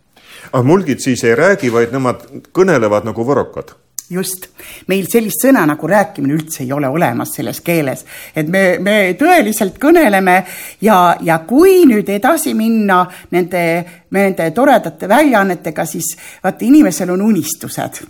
Aga 0.51 0.63
mulgid 0.67 0.99
siis 0.99 1.23
ei 1.23 1.35
räägi, 1.35 1.71
vaid 1.73 1.93
nemad 1.95 2.27
kõnelevad 2.55 3.07
nagu 3.07 3.25
võrokad 3.27 3.75
just, 4.11 4.47
meil 4.91 5.07
sellist 5.11 5.45
sõna 5.45 5.63
nagu 5.69 5.87
rääkimine 5.87 6.35
üldse 6.35 6.63
ei 6.65 6.71
ole 6.75 6.89
olemas 6.91 7.31
selles 7.37 7.61
keeles, 7.63 8.03
et 8.35 8.49
me, 8.51 8.77
me 8.83 8.95
tõeliselt 9.19 9.77
kõneleme 9.81 10.37
ja, 10.83 10.97
ja 11.23 11.39
kui 11.47 11.85
nüüd 11.89 12.09
edasi 12.11 12.53
minna 12.57 13.05
nende, 13.31 13.63
nende 14.11 14.49
toredate 14.55 15.09
väljaannetega, 15.09 15.85
siis 15.87 16.15
vaata, 16.43 16.65
inimesel 16.67 17.15
on 17.15 17.23
unistused 17.29 18.01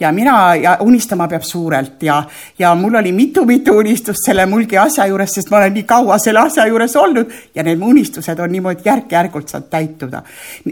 ja 0.00 0.12
mina 0.12 0.54
ja 0.54 0.76
unistama 0.80 1.28
peab 1.28 1.42
suurelt. 1.42 2.02
Ja, 2.02 2.22
ja 2.58 2.74
mul 2.74 2.94
oli 2.94 3.12
mitu-mitu 3.12 3.76
unistust 3.78 4.26
selle 4.26 4.46
mulgi 4.46 4.78
asja 4.78 5.06
juures, 5.06 5.34
sest 5.34 5.50
ma 5.50 5.60
olen 5.60 5.74
nii 5.74 5.86
kaua 5.88 6.18
selle 6.18 6.40
asja 6.40 6.66
juures 6.66 6.96
olnud. 6.96 7.32
Ja 7.54 7.62
need 7.62 7.82
unistused 7.82 8.38
on 8.38 8.52
niimoodi 8.52 8.84
järk-järgult 8.84 9.48
saanud 9.48 9.70
täituda. 9.70 10.22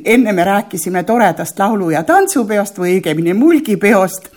enne 0.05 0.33
me 0.33 0.45
rääkisime 0.45 1.03
toredast 1.03 1.59
laulu- 1.59 1.91
ja 1.91 2.03
tantsupeost 2.03 2.79
või 2.79 2.99
õigemini 3.01 3.35
mulgipeost. 3.35 4.31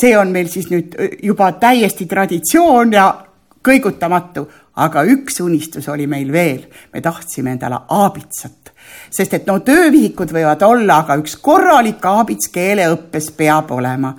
see 0.00 0.16
on 0.18 0.28
meil 0.28 0.48
siis 0.48 0.70
nüüd 0.70 0.94
juba 1.22 1.52
täiesti 1.52 2.06
traditsioon 2.06 2.92
ja 2.92 3.24
kõigutamatu, 3.64 4.46
aga 4.76 5.02
üks 5.02 5.40
unistus 5.40 5.88
oli 5.88 6.06
meil 6.06 6.32
veel, 6.32 6.66
me 6.92 7.00
tahtsime 7.00 7.50
endale 7.50 7.80
aabitsat 7.88 8.72
sest 9.10 9.34
et 9.34 9.46
no 9.46 9.58
töövihikud 9.64 10.32
võivad 10.34 10.62
olla, 10.62 11.02
aga 11.02 11.16
üks 11.20 11.36
korralik 11.42 12.04
aabits 12.04 12.50
keeleõppes 12.54 13.30
peab 13.36 13.70
olema. 13.76 14.14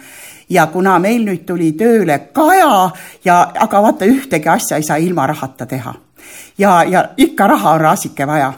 Ja 0.50 0.66
kuna 0.74 0.98
meil 1.00 1.26
nüüd 1.28 1.44
tuli 1.46 1.72
tööle 1.78 2.18
Kaja 2.34 2.90
ja, 3.26 3.36
aga 3.54 3.82
vaata, 3.86 4.08
ühtegi 4.10 4.50
asja 4.50 4.80
ei 4.80 4.84
saa 4.84 4.98
ilma 4.98 5.28
rahata 5.30 5.66
teha. 5.66 5.94
ja, 6.58 6.84
ja 6.84 7.10
ikka 7.18 7.48
raha 7.48 7.72
on 7.78 7.82
raasike 7.82 8.28
vaja. 8.28 8.54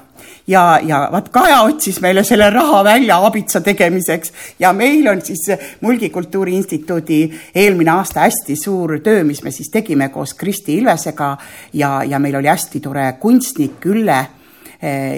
Ja, 0.47 0.79
ja 0.83 1.09
vaat 1.11 1.29
Kaja 1.29 1.61
otsis 1.61 2.01
meile 2.01 2.23
selle 2.23 2.49
raha 2.49 2.83
välja 2.83 3.19
abitsa 3.25 3.61
tegemiseks. 3.61 4.33
Ja 4.59 4.73
meil 4.73 5.07
on 5.07 5.21
siis 5.21 5.45
Mulgikultuuri 5.81 6.55
Instituudi 6.55 7.21
eelmine 7.55 7.91
aasta 7.91 8.25
hästi 8.25 8.55
suur 8.55 8.99
töö, 9.03 9.23
mis 9.23 9.43
me 9.43 9.51
siis 9.51 9.69
tegime 9.69 10.09
koos 10.09 10.33
Kristi 10.33 10.77
Ilvesega. 10.77 11.37
Ja, 11.73 12.03
ja 12.03 12.19
meil 12.19 12.35
oli 12.35 12.47
hästi 12.47 12.79
tore 12.79 13.13
kunstnik 13.19 13.85
Ülle 13.85 14.25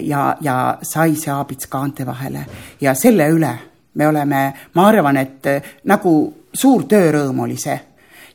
ja, 0.04 0.36
ja 0.41 0.78
sai 0.82 1.15
see 1.15 1.32
aabits 1.32 1.67
kaante 1.71 2.06
vahele. 2.06 2.45
Ja 2.82 2.93
selle 2.93 3.30
üle 3.32 3.54
me 3.93 4.08
oleme, 4.08 4.54
ma 4.73 4.88
arvan, 4.88 5.17
et 5.17 5.45
eh, 5.45 5.73
nagu 5.89 6.13
suur 6.54 6.86
töörõõm 6.89 7.43
oli 7.45 7.58
see. 7.58 7.80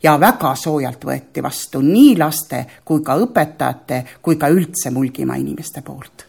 Ja 0.02 0.14
väga 0.20 0.52
soojalt 0.54 1.02
võeti 1.04 1.42
vastu 1.42 1.80
nii 1.82 2.14
laste 2.18 2.64
kui 2.84 3.02
ka 3.02 3.16
õpetajate 3.18 4.04
kui 4.22 4.38
ka 4.38 4.50
üldse 4.54 4.92
Mulgimaa 4.94 5.36
inimeste 5.36 5.82
poolt. 5.82 6.26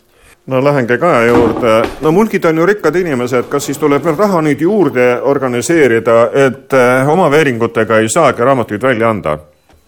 No 0.49 0.63
lähengi 0.63 0.97
Kaja 0.97 1.27
juurde, 1.27 1.73
no 2.01 2.11
mulgid 2.11 2.45
on 2.49 2.57
ju 2.57 2.65
rikkad 2.65 2.95
inimesed, 2.95 3.45
kas 3.51 3.67
siis 3.69 3.77
tuleb 3.77 4.01
veel 4.01 4.15
raha 4.17 4.41
nüüd 4.41 4.61
juurde 4.65 5.19
organiseerida, 5.21 6.17
et 6.33 6.73
eh, 6.73 7.11
oma 7.13 7.29
veeringutega 7.29 7.99
ei 8.01 8.09
saagi 8.09 8.41
raamatuid 8.41 8.81
välja 8.81 9.09
anda? 9.13 9.37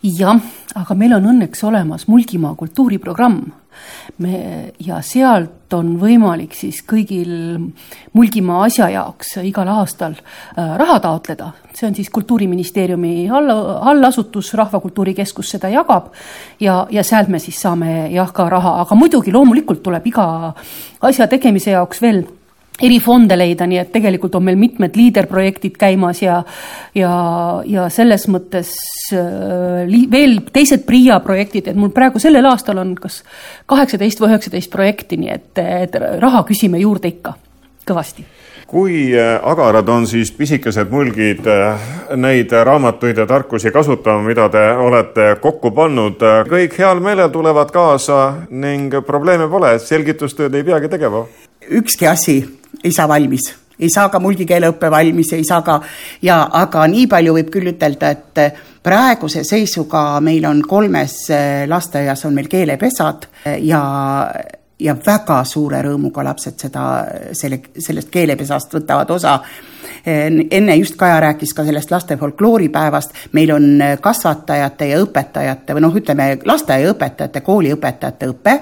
Jah, 0.04 0.40
aga 0.76 0.96
meil 0.98 1.14
on 1.18 1.32
õnneks 1.34 1.64
olemas 1.68 2.08
Mulgimaa 2.10 2.56
kultuuriprogramm 2.58 3.42
me 4.18 4.74
ja 4.84 5.00
sealt 5.06 5.74
on 5.74 5.94
võimalik 6.00 6.56
siis 6.58 6.82
kõigil 6.88 7.32
Mulgimaa 8.18 8.66
asja 8.66 8.90
jaoks 8.92 9.38
igal 9.46 9.70
aastal 9.72 10.18
äh, 10.18 10.74
raha 10.82 11.00
taotleda. 11.00 11.52
see 11.74 11.88
on 11.88 11.96
siis 11.96 12.10
Kultuuriministeeriumi 12.10 13.30
all, 13.30 13.50
allasutus, 13.94 14.54
Rahvakultuuri 14.54 15.14
Keskus 15.14 15.54
seda 15.56 15.70
jagab 15.70 16.12
ja, 16.60 16.86
ja 16.92 17.04
sealt 17.04 17.30
me 17.30 17.40
siis 17.40 17.62
saame 17.62 18.10
jah 18.12 18.34
ka 18.34 18.50
raha, 18.50 18.82
aga 18.82 18.96
muidugi 18.96 19.32
loomulikult 19.32 19.84
tuleb 19.84 20.08
iga 20.08 20.54
asja 21.02 21.28
tegemise 21.28 21.72
jaoks 21.72 22.02
veel 22.02 22.26
eri 22.80 23.00
fonde 23.04 23.36
leida, 23.38 23.68
nii 23.70 23.82
et 23.82 23.92
tegelikult 23.94 24.36
on 24.38 24.46
meil 24.48 24.58
mitmed 24.60 24.96
liiderprojektid 24.98 25.78
käimas 25.80 26.22
ja 26.24 26.42
ja, 26.96 27.14
ja 27.68 27.88
selles 27.94 28.28
mõttes 28.32 28.74
äh, 29.16 29.84
li, 29.90 30.06
veel 30.12 30.40
teised 30.54 30.86
PRIA 30.88 31.20
projektid, 31.24 31.72
et 31.72 31.80
mul 31.80 31.94
praegu 31.96 32.22
sellel 32.22 32.48
aastal 32.50 32.82
on 32.82 32.96
kas 33.00 33.22
kaheksateist 33.70 34.22
või 34.22 34.34
üheksateist 34.34 34.72
projekti, 34.74 35.20
nii 35.22 35.34
et, 35.34 35.64
et 35.86 35.98
raha 36.22 36.46
küsime 36.48 36.82
juurde 36.82 37.12
ikka 37.12 37.36
kõvasti 37.88 38.26
kui 38.72 39.12
äh, 39.12 39.36
agarad 39.44 39.90
on 39.92 40.06
siis 40.08 40.32
pisikesed 40.32 40.88
mulgid 40.94 41.48
äh, 41.52 41.90
neid 42.16 42.56
raamatuid 42.56 43.20
ja 43.20 43.28
tarkusi 43.28 43.72
kasutama, 43.72 44.24
mida 44.24 44.48
te 44.50 44.64
olete 44.80 45.36
kokku 45.44 45.74
pannud. 45.76 46.24
kõik 46.48 46.80
heal 46.80 47.04
meelel 47.04 47.30
tulevad 47.30 47.72
kaasa 47.72 48.48
ning 48.50 48.96
probleeme 49.06 49.52
pole, 49.52 49.76
selgitustööd 49.80 50.56
ei 50.56 50.64
peagi 50.64 50.88
tegema? 50.88 51.26
Ükski 51.70 52.08
asi 52.08 52.60
ei 52.84 52.92
saa 52.92 53.08
valmis, 53.08 53.54
ei 53.80 53.90
saa 53.90 54.10
ka 54.10 54.20
multikeeleõpe 54.20 54.92
valmis, 54.92 55.34
ei 55.34 55.44
saa 55.44 55.62
ka 55.66 55.82
ja 56.22 56.44
aga 56.54 56.88
nii 56.88 57.08
palju 57.08 57.36
võib 57.38 57.52
küll 57.54 57.74
ütelda, 57.74 58.12
et 58.12 58.42
praeguse 58.84 59.44
seisuga 59.46 60.20
meil 60.24 60.46
on 60.50 60.64
kolmes 60.68 61.18
eh, 61.30 61.68
lasteaias 61.70 62.26
on 62.26 62.34
meil 62.38 62.50
keelepesad 62.50 63.30
eh, 63.46 63.60
ja 63.68 63.84
ja 64.82 64.96
väga 64.98 65.44
suure 65.46 65.78
rõõmuga 65.86 66.24
lapsed 66.26 66.56
seda, 66.58 66.84
selle, 67.38 67.60
sellest 67.78 68.10
keelepesast 68.10 68.72
võtavad 68.74 69.12
osa. 69.14 69.36
Eh, 70.02 70.26
enne 70.58 70.76
just 70.80 70.98
Kaja 70.98 71.20
rääkis 71.22 71.54
ka 71.54 71.66
sellest 71.68 71.94
laste 71.94 72.18
folklooripäevast, 72.18 73.14
meil 73.38 73.54
on 73.54 73.68
kasvatajate 74.02 74.90
ja 74.90 75.04
õpetajate 75.04 75.78
või 75.78 75.86
noh, 75.86 76.02
ütleme 76.02 76.32
lasteaiaõpetajate, 76.50 77.46
kooliõpetajate 77.46 78.32
õpe 78.34 78.58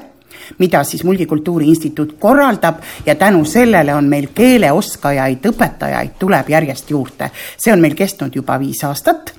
mida 0.58 0.84
siis 0.84 1.04
Multikultuuri 1.04 1.68
Instituut 1.68 2.16
korraldab 2.20 2.82
ja 3.06 3.16
tänu 3.16 3.46
sellele 3.46 3.96
on 3.96 4.06
meil 4.06 4.28
keeleoskajaid, 4.36 5.46
õpetajaid 5.46 6.18
tuleb 6.20 6.50
järjest 6.50 6.90
juurde. 6.90 7.32
see 7.58 7.74
on 7.74 7.82
meil 7.82 7.96
kestnud 7.96 8.36
juba 8.36 8.60
viis 8.60 8.84
aastat 8.84 9.34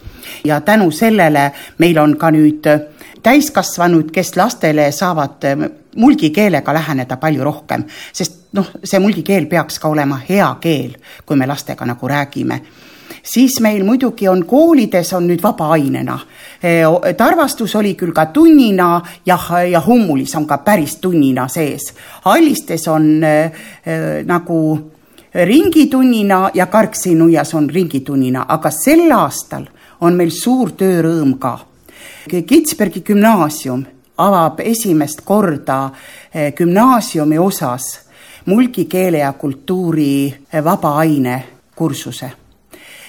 ja 0.45 0.61
tänu 0.61 0.91
sellele 0.91 1.53
meil 1.79 1.99
on 1.99 2.17
ka 2.17 2.31
nüüd 2.31 2.67
täiskasvanud, 3.23 4.11
kes 4.11 4.37
lastele 4.37 4.93
saavad 4.93 5.45
mulgikeelega 5.97 6.75
läheneda 6.75 7.17
palju 7.17 7.45
rohkem, 7.45 7.85
sest 8.13 8.53
noh, 8.53 8.71
see 8.85 9.01
mulgikeel 9.01 9.47
peaks 9.47 9.79
ka 9.79 9.89
olema 9.89 10.21
hea 10.29 10.55
keel, 10.61 10.95
kui 11.27 11.37
me 11.37 11.47
lastega 11.47 11.87
nagu 11.87 12.09
räägime 12.09 12.61
siis 13.23 13.61
meil 13.61 13.85
muidugi 13.85 14.29
on 14.29 14.45
koolides 14.47 15.13
on 15.13 15.27
nüüd 15.29 15.43
vabaainena. 15.43 16.19
tarvastus 17.17 17.77
oli 17.77 17.95
küll 17.95 18.13
ka 18.13 18.27
tunnina 18.27 19.01
jah, 19.27 19.51
ja 19.71 19.83
hummulis 19.87 20.35
on 20.37 20.47
ka 20.47 20.59
päris 20.59 20.97
tunnina 20.97 21.49
sees. 21.49 21.95
hallistes 22.25 22.89
on 22.89 23.25
äh, 23.25 23.53
nagu 24.25 24.91
ringitunnina 25.35 26.51
ja 26.55 26.67
Karksi-Nuias 26.67 27.55
on 27.55 27.71
ringitunnina, 27.71 28.45
aga 28.49 28.71
sel 28.71 29.11
aastal 29.13 29.67
on 30.01 30.17
meil 30.17 30.31
suur 30.31 30.73
töörõõm 30.73 31.37
ka. 31.39 31.59
Kitsbergi 32.47 33.01
gümnaasium 33.01 33.85
avab 34.19 34.61
esimest 34.61 35.23
korda 35.25 35.91
gümnaasiumi 36.57 37.39
osas 37.39 37.87
mulgi 38.47 38.85
keele 38.85 39.19
ja 39.19 39.33
kultuuri 39.33 40.35
vaba 40.65 40.97
aine 40.99 41.45
kursuse 41.75 42.31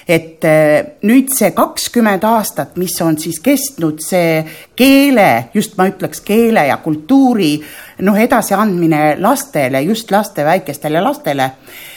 et 0.08 0.44
äh, 0.44 0.98
nüüd 1.06 1.30
see 1.34 1.52
kakskümmend 1.56 2.24
aastat, 2.26 2.76
mis 2.80 2.94
on 3.04 3.18
siis 3.20 3.40
kestnud 3.42 4.02
see 4.02 4.42
keele, 4.76 5.48
just 5.54 5.78
ma 5.78 5.88
ütleks 5.90 6.24
keele 6.26 6.66
ja 6.68 6.78
kultuuri 6.82 7.54
noh, 8.02 8.18
edasiandmine 8.18 9.16
lastele, 9.18 9.80
just 9.82 10.10
laste, 10.10 10.44
väikestele 10.44 11.00
lastele, 11.00 11.48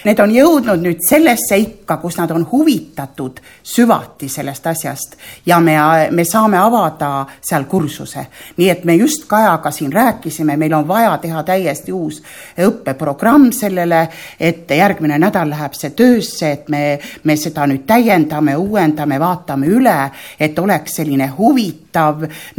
need 0.06 0.20
on 0.22 0.32
jõudnud 0.34 0.84
nüüd 0.86 1.02
sellesse 1.02 1.58
ikka, 1.58 1.98
kus 1.98 2.20
nad 2.20 2.32
on 2.32 2.46
huvitatud 2.52 3.40
süvati 3.66 4.30
sellest 4.30 4.68
asjast 4.70 5.16
ja 5.46 5.60
me, 5.60 5.78
me 6.12 6.26
saame 6.26 6.60
avada 6.62 7.26
seal 7.42 7.66
kursuse. 7.70 8.28
nii 8.58 8.70
et 8.70 8.84
me 8.86 8.96
just 8.96 9.26
Kajaga 9.26 9.72
siin 9.72 9.94
rääkisime, 9.94 10.58
meil 10.58 10.74
on 10.74 10.88
vaja 10.88 11.18
teha 11.18 11.44
täiesti 11.44 11.94
uus 11.94 12.22
õppeprogramm 12.62 13.50
sellele, 13.52 14.08
et 14.40 14.70
järgmine 14.70 15.18
nädal 15.20 15.50
läheb 15.50 15.74
see 15.74 15.90
töösse, 15.90 16.52
et 16.52 16.70
me, 16.70 17.00
me 17.24 17.38
seda 17.38 17.66
nüüd 17.68 17.88
täiendame, 17.88 18.56
uuendame, 18.56 19.20
vaatame 19.20 19.68
üle, 19.74 19.98
et 20.40 20.60
oleks 20.60 21.02
selline 21.02 21.32
huvitav, 21.38 21.85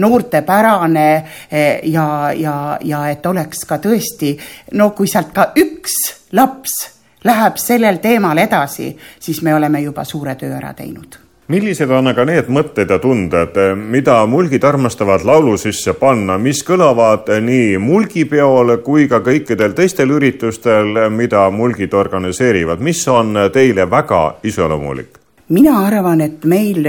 noortepärane 0.02 1.08
eh, 1.50 1.80
ja, 1.84 2.32
ja, 2.36 2.78
ja 2.80 3.04
et 3.10 3.26
oleks 3.26 3.64
ka 3.68 3.80
tõesti, 3.82 4.36
no 4.72 4.90
kui 4.96 5.08
sealt 5.10 5.32
ka 5.34 5.50
üks 5.56 5.96
laps 6.32 6.96
läheb 7.26 7.60
sellel 7.60 8.00
teemal 8.02 8.38
edasi, 8.38 8.90
siis 9.20 9.42
me 9.42 9.54
oleme 9.54 9.80
juba 9.80 10.04
suure 10.04 10.34
töö 10.34 10.56
ära 10.56 10.72
teinud. 10.74 11.22
Millised 11.46 11.90
on 11.94 12.10
aga 12.10 12.24
need 12.26 12.48
mõtted 12.50 12.90
ja 12.90 12.96
tunded, 12.98 13.58
mida 13.78 14.16
mulgid 14.26 14.64
armastavad 14.66 15.22
laulu 15.22 15.54
sisse 15.62 15.92
panna, 15.94 16.40
mis 16.42 16.64
kõlavad 16.66 17.30
nii 17.42 17.76
mulgipeol 17.78 18.72
kui 18.82 19.06
ka 19.06 19.20
kõikidel 19.22 19.76
teistel 19.78 20.10
üritustel, 20.16 21.06
mida 21.14 21.44
mulgid 21.54 21.94
organiseerivad, 21.94 22.82
mis 22.82 23.04
on 23.08 23.46
teile 23.54 23.86
väga 23.90 24.24
iseloomulik? 24.42 25.25
Mina 25.48 25.78
arvan, 25.86 26.20
et 26.20 26.44
meil 26.44 26.86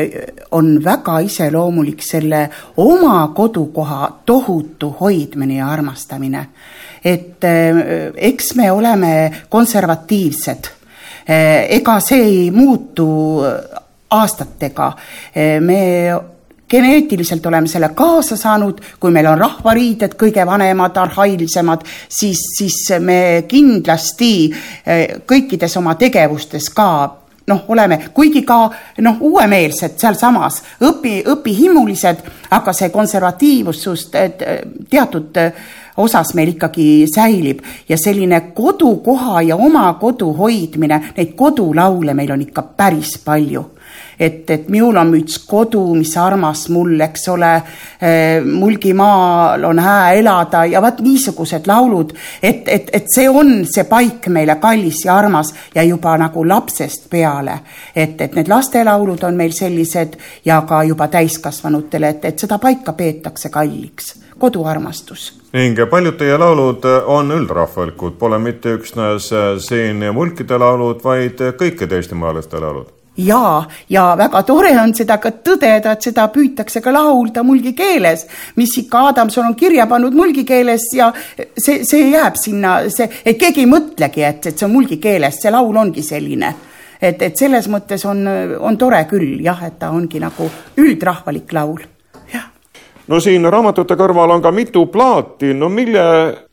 on 0.58 0.78
väga 0.84 1.20
iseloomulik 1.26 2.02
selle 2.02 2.48
oma 2.82 3.28
kodukoha 3.36 4.10
tohutu 4.26 4.96
hoidmine 5.00 5.60
ja 5.60 5.70
armastamine. 5.70 6.48
et 7.06 7.44
eh, 7.44 7.76
eks 8.16 8.56
me 8.56 8.72
oleme 8.72 9.32
konservatiivsed. 9.50 10.68
Eh, 11.28 11.68
ega 11.78 12.00
see 12.00 12.24
ei 12.24 12.52
muutu 12.52 13.06
aastatega. 14.10 14.92
Eh, 15.36 15.62
me 15.62 16.12
geneetiliselt 16.70 17.46
oleme 17.46 17.68
selle 17.68 17.90
kaasa 17.96 18.36
saanud, 18.36 18.82
kui 19.00 19.12
meil 19.12 19.30
on 19.30 19.38
rahvariided 19.40 20.18
kõige 20.20 20.44
vanemad, 20.46 20.98
arhailisemad, 20.98 21.86
siis, 22.10 22.42
siis 22.58 22.82
me 23.00 23.46
kindlasti 23.48 24.52
kõikides 25.30 25.78
oma 25.80 25.96
tegevustes 25.96 26.68
ka 26.76 26.90
noh, 27.48 27.64
oleme. 27.68 28.00
Kuigi 28.14 28.44
ka 28.46 28.60
noh, 29.04 29.22
uuemeelsed 29.22 29.98
sealsamas, 30.00 30.62
õpi, 30.84 31.22
õpihimulised, 31.34 32.24
aga 32.52 32.74
see 32.74 32.90
konservatiivsus 32.94 34.08
teatud 34.12 35.40
osas 35.98 36.34
meil 36.38 36.54
ikkagi 36.54 37.08
säilib. 37.10 37.64
Ja 37.90 37.98
selline 37.98 38.42
kodukoha 38.58 39.42
ja 39.48 39.56
oma 39.56 39.88
kodu 40.02 40.34
hoidmine, 40.38 41.02
neid 41.18 41.34
kodulaule 41.40 42.14
meil 42.14 42.36
on 42.36 42.46
ikka 42.46 42.68
päris 42.78 43.18
palju 43.26 43.66
et, 44.20 44.50
et 44.50 44.70
minul 44.70 44.98
on 44.98 45.12
müts 45.12 45.38
kodu, 45.46 45.82
mis 45.96 46.12
armas 46.18 46.68
mul, 46.74 46.96
eks 47.06 47.28
ole, 47.34 47.52
eh, 48.02 48.44
Mulgimaal 48.46 49.64
on 49.64 49.80
hää 49.80 50.14
elada 50.18 50.66
ja 50.66 50.82
vot 50.82 51.02
niisugused 51.06 51.68
laulud, 51.70 52.14
et, 52.42 52.68
et, 52.68 52.90
et 52.94 53.10
see 53.14 53.30
on 53.30 53.62
see 53.70 53.86
paik 53.90 54.30
meile 54.34 54.58
kallis 54.62 55.04
ja 55.06 55.18
armas 55.18 55.54
ja 55.76 55.84
juba 55.84 56.18
nagu 56.18 56.48
lapsest 56.48 57.10
peale. 57.10 57.60
et, 57.96 58.22
et 58.22 58.36
need 58.36 58.48
lastelaulud 58.48 59.24
on 59.24 59.36
meil 59.36 59.52
sellised 59.52 60.18
ja 60.46 60.62
ka 60.68 60.84
juba 60.84 61.08
täiskasvanutele, 61.08 62.10
et, 62.10 62.26
et 62.26 62.40
seda 62.40 62.58
paika 62.58 62.94
peetakse 62.94 63.50
kalliks, 63.50 64.16
koduarmastus 64.38 65.34
ning 65.54 65.80
paljud 65.90 66.18
teie 66.20 66.36
laulud 66.38 66.84
on 67.06 67.32
üldrahvalikud, 67.32 68.18
pole 68.20 68.38
mitte 68.38 68.76
üksnes 68.78 69.32
siin 69.64 70.04
mulkide 70.14 70.60
laulud, 70.60 71.02
vaid 71.04 71.42
kõikide 71.58 72.02
eestimaalaste 72.02 72.60
laulud 72.62 72.97
ja, 73.18 73.64
ja 73.90 74.16
väga 74.18 74.44
tore 74.44 74.72
on 74.82 74.94
seda 74.96 75.18
ka 75.22 75.32
tõdeda, 75.32 75.96
et 75.96 76.08
seda 76.10 76.28
püütakse 76.34 76.82
ka 76.84 76.94
laulda 76.94 77.44
mulgi 77.44 77.74
keeles, 77.78 78.28
mis 78.56 78.78
ikka 78.84 79.08
Adamson 79.12 79.50
on 79.50 79.58
kirja 79.58 79.88
pannud 79.90 80.16
mulgi 80.16 80.46
keeles 80.46 80.90
ja 80.96 81.12
see, 81.58 81.84
see 81.88 82.10
jääb 82.12 82.38
sinna, 82.40 82.80
see, 82.94 83.10
et 83.26 83.40
keegi 83.40 83.66
ei 83.66 83.72
mõtlegi, 83.72 84.26
et, 84.28 84.50
et 84.52 84.58
see 84.58 84.68
on 84.68 84.76
mulgi 84.78 85.02
keeles, 85.02 85.42
see 85.42 85.54
laul 85.54 85.76
ongi 85.76 86.06
selline. 86.06 86.54
et, 87.02 87.22
et 87.22 87.38
selles 87.38 87.68
mõttes 87.70 88.06
on, 88.10 88.24
on 88.60 88.78
tore 88.78 89.04
küll 89.10 89.38
jah, 89.46 89.60
et 89.68 89.78
ta 89.80 89.92
ongi 89.94 90.20
nagu 90.20 90.50
üldrahvalik 90.78 91.54
laul 91.54 91.86
no 93.08 93.20
siin 93.24 93.46
raamatute 93.52 93.96
kõrval 93.96 94.34
on 94.36 94.42
ka 94.44 94.52
mitu 94.52 94.86
plaati, 94.92 95.54
no 95.56 95.70
mille 95.72 96.04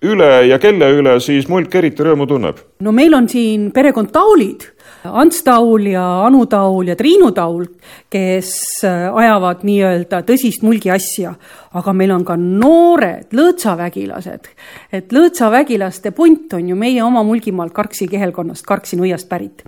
üle 0.06 0.30
ja 0.48 0.58
kelle 0.62 0.90
üle 0.98 1.16
siis 1.20 1.48
mulk 1.50 1.74
eriti 1.74 2.06
rõõmu 2.06 2.28
tunneb? 2.30 2.60
no 2.80 2.92
meil 2.92 3.14
on 3.16 3.28
siin 3.28 3.70
perekond 3.74 4.12
Taulid 4.14 4.73
Ants 5.04 5.42
Taul 5.44 5.90
ja 5.92 6.02
Anu 6.24 6.46
Taul 6.46 6.88
ja 6.88 6.96
Triinu 6.96 7.28
Taul, 7.36 7.66
kes 8.08 8.50
äh, 8.88 9.10
ajavad 9.12 9.60
nii-öelda 9.66 10.22
tõsist 10.24 10.64
mulgiasja, 10.64 11.34
aga 11.76 11.92
meil 11.92 12.14
on 12.14 12.24
ka 12.24 12.38
noored 12.40 13.34
lõõtsavägilased. 13.36 14.48
et 14.92 15.12
lõõtsavägilaste 15.12 16.14
punt 16.16 16.56
on 16.56 16.68
ju 16.68 16.76
meie 16.76 17.02
oma 17.04 17.22
Mulgimaalt 17.22 17.74
Karksi 17.76 18.08
kihelkonnast, 18.08 18.64
Karksi 18.64 18.96
nõiast 18.96 19.28
pärit. 19.28 19.62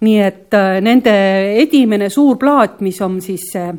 nii 0.00 0.20
et 0.22 0.54
äh, 0.54 0.78
nende 0.80 1.16
esimene 1.64 2.10
suur 2.10 2.38
plaat, 2.38 2.80
mis 2.80 3.00
on 3.02 3.20
siis 3.20 3.50
see 3.52 3.72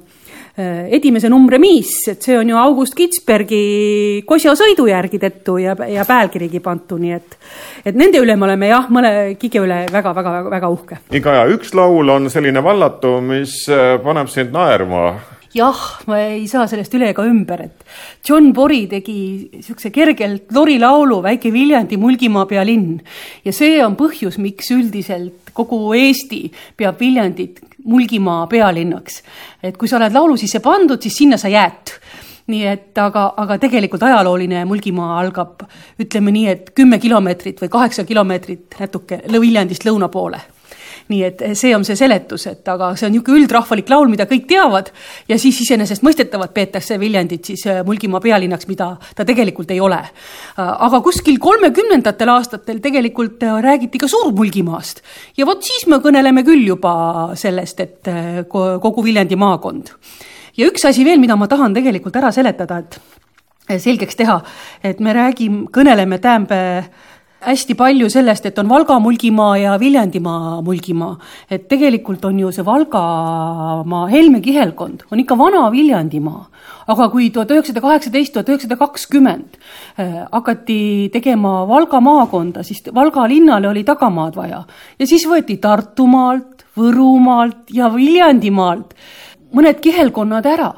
Äh, 0.57 0.87
esimese 0.97 1.29
numbri 1.29 1.59
miis, 1.61 1.91
et 2.09 2.23
see 2.25 2.33
on 2.33 2.49
ju 2.49 2.55
August 2.57 2.95
Kitzbergi 2.97 4.23
Kosja 4.25 4.55
sõidu 4.57 4.87
järgi 4.89 5.19
tehtud 5.21 5.59
ja, 5.61 5.75
ja 5.85 6.01
pealkirigi 6.01 6.63
pantu, 6.65 6.97
nii 6.97 7.11
et 7.13 7.35
et 7.85 7.93
nende 7.93 8.17
üle 8.17 8.33
me 8.33 8.47
oleme 8.47 8.71
jah, 8.71 8.87
mõne 8.89 9.11
Kike 9.37 9.61
üle 9.61 9.83
väga-väga-väga 9.93 10.71
uhke. 10.73 10.97
iga 11.13 11.35
ja 11.35 11.43
üks 11.53 11.75
laul 11.77 12.09
on 12.09 12.25
selline 12.33 12.63
vallatu, 12.65 13.19
mis 13.21 13.59
äh, 13.69 13.99
paneb 14.01 14.33
sind 14.33 14.49
naerma 14.57 15.11
jah, 15.57 15.81
ma 16.07 16.19
ei 16.29 16.45
saa 16.49 16.67
sellest 16.69 16.93
üle 16.97 17.09
ega 17.11 17.25
ümber, 17.27 17.63
et 17.67 18.27
John 18.27 18.51
Bori 18.55 18.85
tegi 18.91 19.17
niisuguse 19.57 19.91
kergelt 19.93 20.53
lorilaulu 20.55 21.19
Väike 21.25 21.51
Viljandi 21.53 21.99
Mulgimaa 21.99 22.45
pealinn 22.49 22.97
ja 23.45 23.53
see 23.55 23.79
on 23.85 23.97
põhjus, 23.99 24.39
miks 24.41 24.71
üldiselt 24.75 25.53
kogu 25.57 25.81
Eesti 25.97 26.45
peab 26.77 26.99
Viljandit 27.01 27.61
Mulgimaa 27.87 28.47
pealinnaks. 28.51 29.21
et 29.63 29.77
kui 29.77 29.87
sa 29.87 29.97
oled 29.97 30.13
laulu 30.13 30.37
sisse 30.37 30.59
pandud, 30.59 31.01
siis 31.01 31.15
sinna 31.17 31.37
sa 31.37 31.49
jääd. 31.49 31.95
Nii 32.47 32.63
et 32.63 32.99
aga, 33.03 33.33
aga 33.37 33.57
tegelikult 33.59 34.03
ajalooline 34.07 34.63
Mulgimaa 34.65 35.17
algab, 35.19 35.65
ütleme 35.99 36.31
nii, 36.31 36.47
et 36.47 36.69
kümme 36.75 36.99
kilomeetrit 36.99 37.59
või 37.63 37.71
kaheksa 37.71 38.05
kilomeetrit 38.07 38.77
natuke 38.79 39.19
Viljandist 39.27 39.87
lõuna 39.87 40.07
poole 40.11 40.39
nii 41.07 41.23
et 41.23 41.43
see 41.55 41.73
on 41.75 41.85
see 41.87 41.95
seletus, 41.99 42.47
et 42.51 42.67
aga 42.71 42.91
see 42.99 43.07
on 43.07 43.13
niisugune 43.15 43.43
üldrahvalik 43.43 43.89
laul, 43.91 44.09
mida 44.11 44.27
kõik 44.29 44.47
teavad 44.49 44.91
ja 45.29 45.37
siis 45.39 45.61
iseenesestmõistetavalt 45.63 46.53
peetakse 46.55 46.99
Viljandit 46.99 47.51
siis 47.51 47.63
äh, 47.69 47.81
Mulgimaa 47.87 48.21
pealinnaks, 48.23 48.67
mida 48.67 48.89
ta 49.15 49.25
tegelikult 49.27 49.71
ei 49.71 49.79
ole. 49.83 50.01
Äh, 50.03 50.61
aga 50.87 51.01
kuskil 51.05 51.39
kolmekümnendatel 51.43 52.33
aastatel 52.35 52.81
tegelikult 52.83 53.43
äh, 53.47 53.59
räägiti 53.63 54.01
ka 54.03 54.11
Suur-Mulgimaast 54.11 55.03
ja 55.39 55.47
vot 55.47 55.63
siis 55.63 55.87
me 55.87 56.01
kõneleme 56.03 56.43
küll 56.47 56.67
juba 56.67 56.95
sellest, 57.39 57.83
et 57.83 58.09
kogu 58.51 59.03
Viljandi 59.03 59.37
maakond. 59.39 59.93
ja 60.57 60.67
üks 60.67 60.85
asi 60.87 61.05
veel, 61.05 61.19
mida 61.23 61.35
ma 61.39 61.47
tahan 61.47 61.75
tegelikult 61.75 62.15
ära 62.19 62.31
seletada, 62.35 62.79
et 62.79 63.81
selgeks 63.83 64.15
teha, 64.15 64.41
et 64.83 64.99
me 65.03 65.13
räägime, 65.15 65.67
kõneleme, 65.71 66.19
tähendab 66.23 67.15
hästi 67.45 67.75
palju 67.77 68.09
sellest, 68.09 68.45
et 68.49 68.57
on 68.59 68.69
Valga 68.69 68.97
mulgimaa 68.99 69.57
ja 69.57 69.75
Viljandimaa 69.79 70.61
mulgimaa. 70.61 71.17
et 71.49 71.67
tegelikult 71.69 72.25
on 72.25 72.39
ju 72.39 72.51
see 72.51 72.65
Valgamaa 72.65 74.07
Helme 74.07 74.41
kihelkond 74.41 75.05
on 75.11 75.19
ikka 75.19 75.37
vana 75.37 75.71
Viljandimaa. 75.71 76.47
aga 76.87 77.09
kui 77.09 77.29
tuhat 77.29 77.51
üheksasada 77.51 77.81
kaheksateist, 77.81 78.33
tuhat 78.33 78.49
üheksasada 78.49 78.77
kakskümmend 78.77 79.57
äh, 79.99 80.25
hakati 80.31 81.09
tegema 81.13 81.67
Valga 81.67 82.01
maakonda, 82.01 82.63
siis 82.63 82.83
Valga 82.93 83.27
linnale 83.27 83.69
oli 83.69 83.83
tagamaad 83.83 84.35
vaja 84.35 84.63
ja 84.99 85.07
siis 85.07 85.27
võeti 85.27 85.57
Tartumaalt, 85.61 86.65
Võrumaalt 86.77 87.71
ja 87.73 87.93
Viljandimaalt 87.93 88.93
mõned 89.53 89.79
kihelkonnad 89.81 90.45
ära 90.45 90.73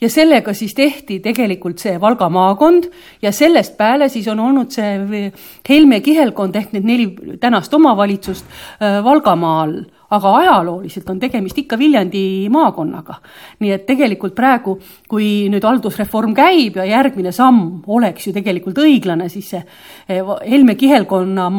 ja 0.00 0.10
sellega 0.10 0.52
siis 0.54 0.74
tehti 0.74 1.18
tegelikult 1.22 1.78
see 1.82 1.96
Valga 2.00 2.28
maakond 2.32 2.88
ja 3.22 3.32
sellest 3.32 3.76
peale 3.78 4.08
siis 4.12 4.28
on 4.28 4.40
olnud 4.40 4.72
see 4.74 5.30
Helme 5.68 6.00
kihelkond 6.04 6.56
ehk 6.56 6.74
need 6.74 6.88
neli 6.88 7.06
tänast 7.40 7.74
omavalitsust 7.74 8.44
äh, 8.82 8.98
Valgamaal, 9.04 9.76
aga 10.10 10.34
ajalooliselt 10.40 11.08
on 11.10 11.20
tegemist 11.20 11.58
ikka 11.58 11.78
Viljandi 11.78 12.48
maakonnaga. 12.50 13.14
nii 13.60 13.72
et 13.72 13.86
tegelikult 13.86 14.34
praegu, 14.34 14.78
kui 15.08 15.48
nüüd 15.50 15.64
haldusreform 15.64 16.34
käib 16.34 16.76
ja 16.76 16.84
järgmine 16.84 17.32
samm 17.32 17.82
oleks 17.86 18.26
ju 18.26 18.32
tegelikult 18.32 18.78
õiglane, 18.78 19.28
siis 19.28 19.50
see 19.54 19.62
äh, 19.62 20.36
Helme 20.50 20.74
kihelkonna 20.74 21.50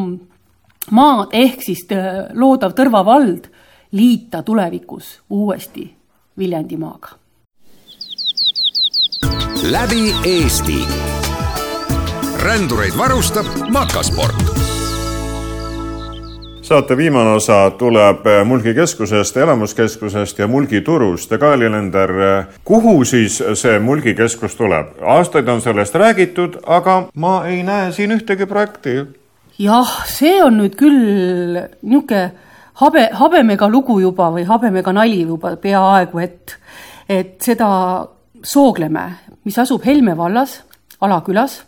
maad 0.90 1.32
ehk 1.32 1.62
siis 1.62 1.86
äh, 1.92 2.26
loodav 2.34 2.76
Tõrva 2.76 3.04
vald 3.04 3.50
liita 3.96 4.42
tulevikus 4.42 5.20
uuesti 5.30 5.86
Viljandimaaga 6.36 7.25
läbi 9.70 10.14
Eesti. 10.24 10.88
rändureid 12.38 12.98
varustab 12.98 13.46
Makasport 13.68 14.34
saate 16.66 16.96
viimane 16.96 17.30
osa 17.30 17.70
tuleb 17.70 18.24
Mulgi 18.44 18.74
keskusest, 18.74 19.36
elamuskeskusest 19.36 20.38
ja 20.38 20.48
Mulgi 20.48 20.80
turust. 20.80 21.30
Kaeli 21.40 21.70
Lender, 21.70 22.10
kuhu 22.64 23.04
siis 23.04 23.42
see 23.54 23.78
Mulgi 23.78 24.14
keskus 24.14 24.56
tuleb? 24.56 24.86
aastaid 25.02 25.48
on 25.48 25.60
sellest 25.60 25.94
räägitud, 25.94 26.58
aga 26.66 27.08
ma 27.14 27.44
ei 27.46 27.62
näe 27.62 27.92
siin 27.92 28.10
ühtegi 28.10 28.46
projekti. 28.46 28.96
jah, 29.58 30.02
see 30.06 30.42
on 30.42 30.58
nüüd 30.58 30.74
küll 30.74 31.60
niisugune 31.82 32.32
habe, 32.80 33.08
habemega 33.12 33.68
lugu 33.68 34.00
juba 34.00 34.30
või 34.34 34.44
habemega 34.44 34.92
nali 34.92 35.22
juba 35.22 35.56
peaaegu, 35.56 36.18
et, 36.18 36.56
et 37.08 37.36
seda 37.42 37.68
Sooglemäe, 38.42 39.10
mis 39.44 39.58
asub 39.58 39.84
Helme 39.86 40.16
vallas, 40.16 40.62
Alakülas, 41.00 41.62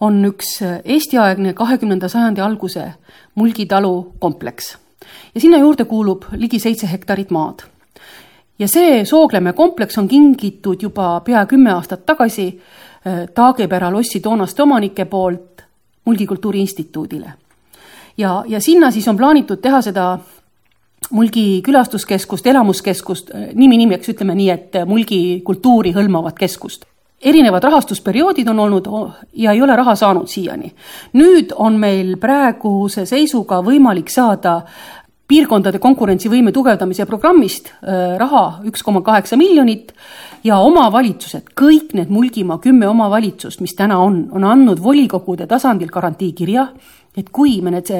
on 0.00 0.24
üks 0.24 0.58
Eesti-aegne 0.62 1.52
kahekümnenda 1.54 2.08
sajandi 2.08 2.40
alguse 2.40 2.86
mulgitalu 3.34 4.14
kompleks 4.18 4.74
ja 5.34 5.40
sinna 5.40 5.58
juurde 5.58 5.84
kuulub 5.84 6.24
ligi 6.32 6.58
seitse 6.58 6.90
hektarit 6.90 7.30
maad. 7.30 7.64
ja 8.58 8.68
see 8.68 9.04
Sooglemäe 9.04 9.52
kompleks 9.52 9.98
on 9.98 10.08
kingitud 10.08 10.82
juba 10.82 11.20
pea 11.20 11.46
kümme 11.46 11.72
aastat 11.72 12.06
tagasi 12.06 12.46
äh, 13.06 13.28
Taagepera 13.34 13.92
lossi 13.92 14.20
toonaste 14.20 14.62
omanike 14.62 15.04
poolt 15.04 15.62
Mulgikultuuri 16.04 16.60
Instituudile. 16.60 17.32
ja, 18.16 18.44
ja 18.48 18.60
sinna 18.60 18.90
siis 18.90 19.08
on 19.08 19.16
plaanitud 19.16 19.60
teha 19.60 19.82
seda 19.82 20.18
Mulgi 21.10 21.60
külastuskeskust, 21.64 22.46
elamuskeskust, 22.46 23.30
nimi 23.54 23.78
nimeks 23.80 24.08
ütleme 24.14 24.34
nii, 24.38 24.50
et 24.50 24.80
Mulgi 24.86 25.40
kultuuri 25.44 25.92
hõlmavat 25.92 26.38
keskust. 26.38 26.84
erinevad 27.24 27.64
rahastusperioodid 27.64 28.48
on 28.48 28.58
olnud 28.58 28.88
ja 29.32 29.52
ei 29.52 29.62
ole 29.62 29.76
raha 29.76 29.94
saanud 29.94 30.28
siiani. 30.28 30.72
nüüd 31.14 31.52
on 31.56 31.78
meil 31.78 32.16
praeguse 32.16 33.06
seisuga 33.06 33.62
võimalik 33.62 34.10
saada 34.10 34.62
piirkondade 35.28 35.78
konkurentsivõime 35.80 36.52
tugevdamise 36.52 37.06
programmist 37.08 37.70
äh, 37.72 38.16
raha 38.20 38.60
üks 38.68 38.82
koma 38.84 39.00
kaheksa 39.04 39.38
miljonit 39.40 39.94
ja 40.44 40.58
omavalitsused, 40.60 41.54
kõik 41.56 41.94
need 41.96 42.12
Mulgimaa 42.12 42.58
kümme 42.60 42.88
omavalitsust, 42.88 43.62
mis 43.64 43.74
täna 43.74 43.98
on, 44.04 44.26
on 44.32 44.44
andnud 44.44 44.82
volikogude 44.84 45.46
tasandil 45.48 45.88
garantiikirja 45.92 46.68
et 47.16 47.30
kui 47.30 47.60
me 47.62 47.70
nüüd 47.74 47.90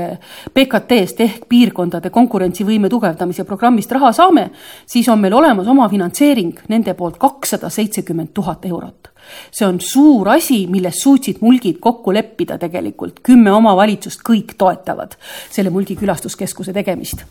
PKT-st 0.55 1.23
ehk 1.25 1.47
piirkondade 1.51 2.11
konkurentsivõime 2.15 2.91
tugevdamise 2.91 3.47
programmist 3.49 3.93
raha 3.95 4.13
saame, 4.17 4.49
siis 4.87 5.09
on 5.09 5.23
meil 5.23 5.37
olemas 5.39 5.71
omafinantseering 5.71 6.67
nende 6.73 6.97
poolt 6.99 7.19
kakssada 7.23 7.71
seitsekümmend 7.71 8.35
tuhat 8.35 8.67
eurot. 8.67 9.11
see 9.51 9.67
on 9.67 9.81
suur 9.81 10.29
asi, 10.29 10.67
milles 10.69 11.01
suutsid 11.01 11.39
mulgid 11.41 11.79
kokku 11.81 12.13
leppida 12.13 12.59
tegelikult, 12.59 13.23
kümme 13.23 13.53
omavalitsust 13.53 14.21
kõik 14.21 14.53
toetavad 14.59 15.17
selle 15.51 15.71
mulgi 15.71 15.97
külastuskeskuse 15.97 16.73
tegemist 16.73 17.25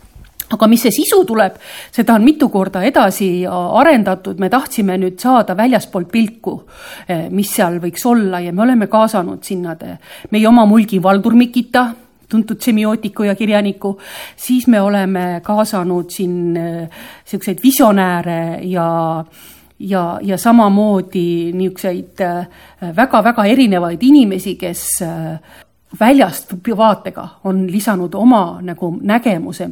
aga 0.52 0.68
mis 0.68 0.84
see 0.84 0.92
sisu 0.92 1.22
tuleb, 1.26 1.56
seda 1.94 2.16
on 2.18 2.24
mitu 2.24 2.50
korda 2.52 2.82
edasi 2.84 3.28
arendatud, 3.48 4.40
me 4.40 4.50
tahtsime 4.52 4.96
nüüd 5.00 5.18
saada 5.22 5.56
väljaspoolt 5.56 6.10
pilku, 6.12 6.58
eh, 7.08 7.28
mis 7.30 7.52
seal 7.56 7.80
võiks 7.82 8.04
olla 8.08 8.42
ja 8.44 8.52
me 8.52 8.64
oleme 8.66 8.88
kaasanud 8.92 9.44
sinna 9.44 9.76
meie 10.30 10.48
oma 10.48 10.66
mulgi 10.68 11.00
Valdur 11.02 11.34
Mikita, 11.34 11.88
tuntud 12.28 12.60
semiootiku 12.60 13.24
ja 13.28 13.34
kirjaniku, 13.34 13.96
siis 14.36 14.66
me 14.66 14.80
oleme 14.80 15.40
kaasanud 15.44 16.10
siin 16.10 16.54
niisuguseid 16.54 17.58
eh, 17.58 17.62
visionääre 17.62 18.40
ja 18.68 19.24
ja, 19.78 20.18
ja 20.22 20.38
samamoodi 20.38 21.52
niisuguseid 21.52 22.20
väga-väga 22.96 23.44
eh, 23.44 23.52
erinevaid 23.52 24.02
inimesi, 24.02 24.54
kes 24.60 24.86
väljast 26.00 26.54
vaatega 26.76 27.28
on 27.44 27.66
lisanud 27.70 28.14
oma 28.14 28.58
nagu 28.62 28.90
nägemuse 29.02 29.68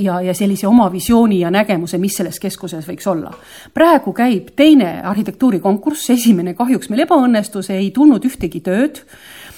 ja, 0.00 0.20
ja 0.20 0.34
sellise 0.34 0.66
oma 0.68 0.92
visiooni 0.92 1.40
ja 1.40 1.50
nägemuse, 1.50 1.98
mis 1.98 2.16
selles 2.16 2.40
keskuses 2.40 2.88
võiks 2.88 3.06
olla. 3.10 3.32
praegu 3.74 4.12
käib 4.12 4.50
teine 4.56 5.00
arhitektuurikonkurss, 5.02 6.10
esimene 6.10 6.54
kahjuks 6.54 6.90
meil 6.90 7.06
ebaõnnestus, 7.06 7.70
ei 7.70 7.90
tulnud 7.90 8.24
ühtegi 8.24 8.60
tööd 8.60 9.04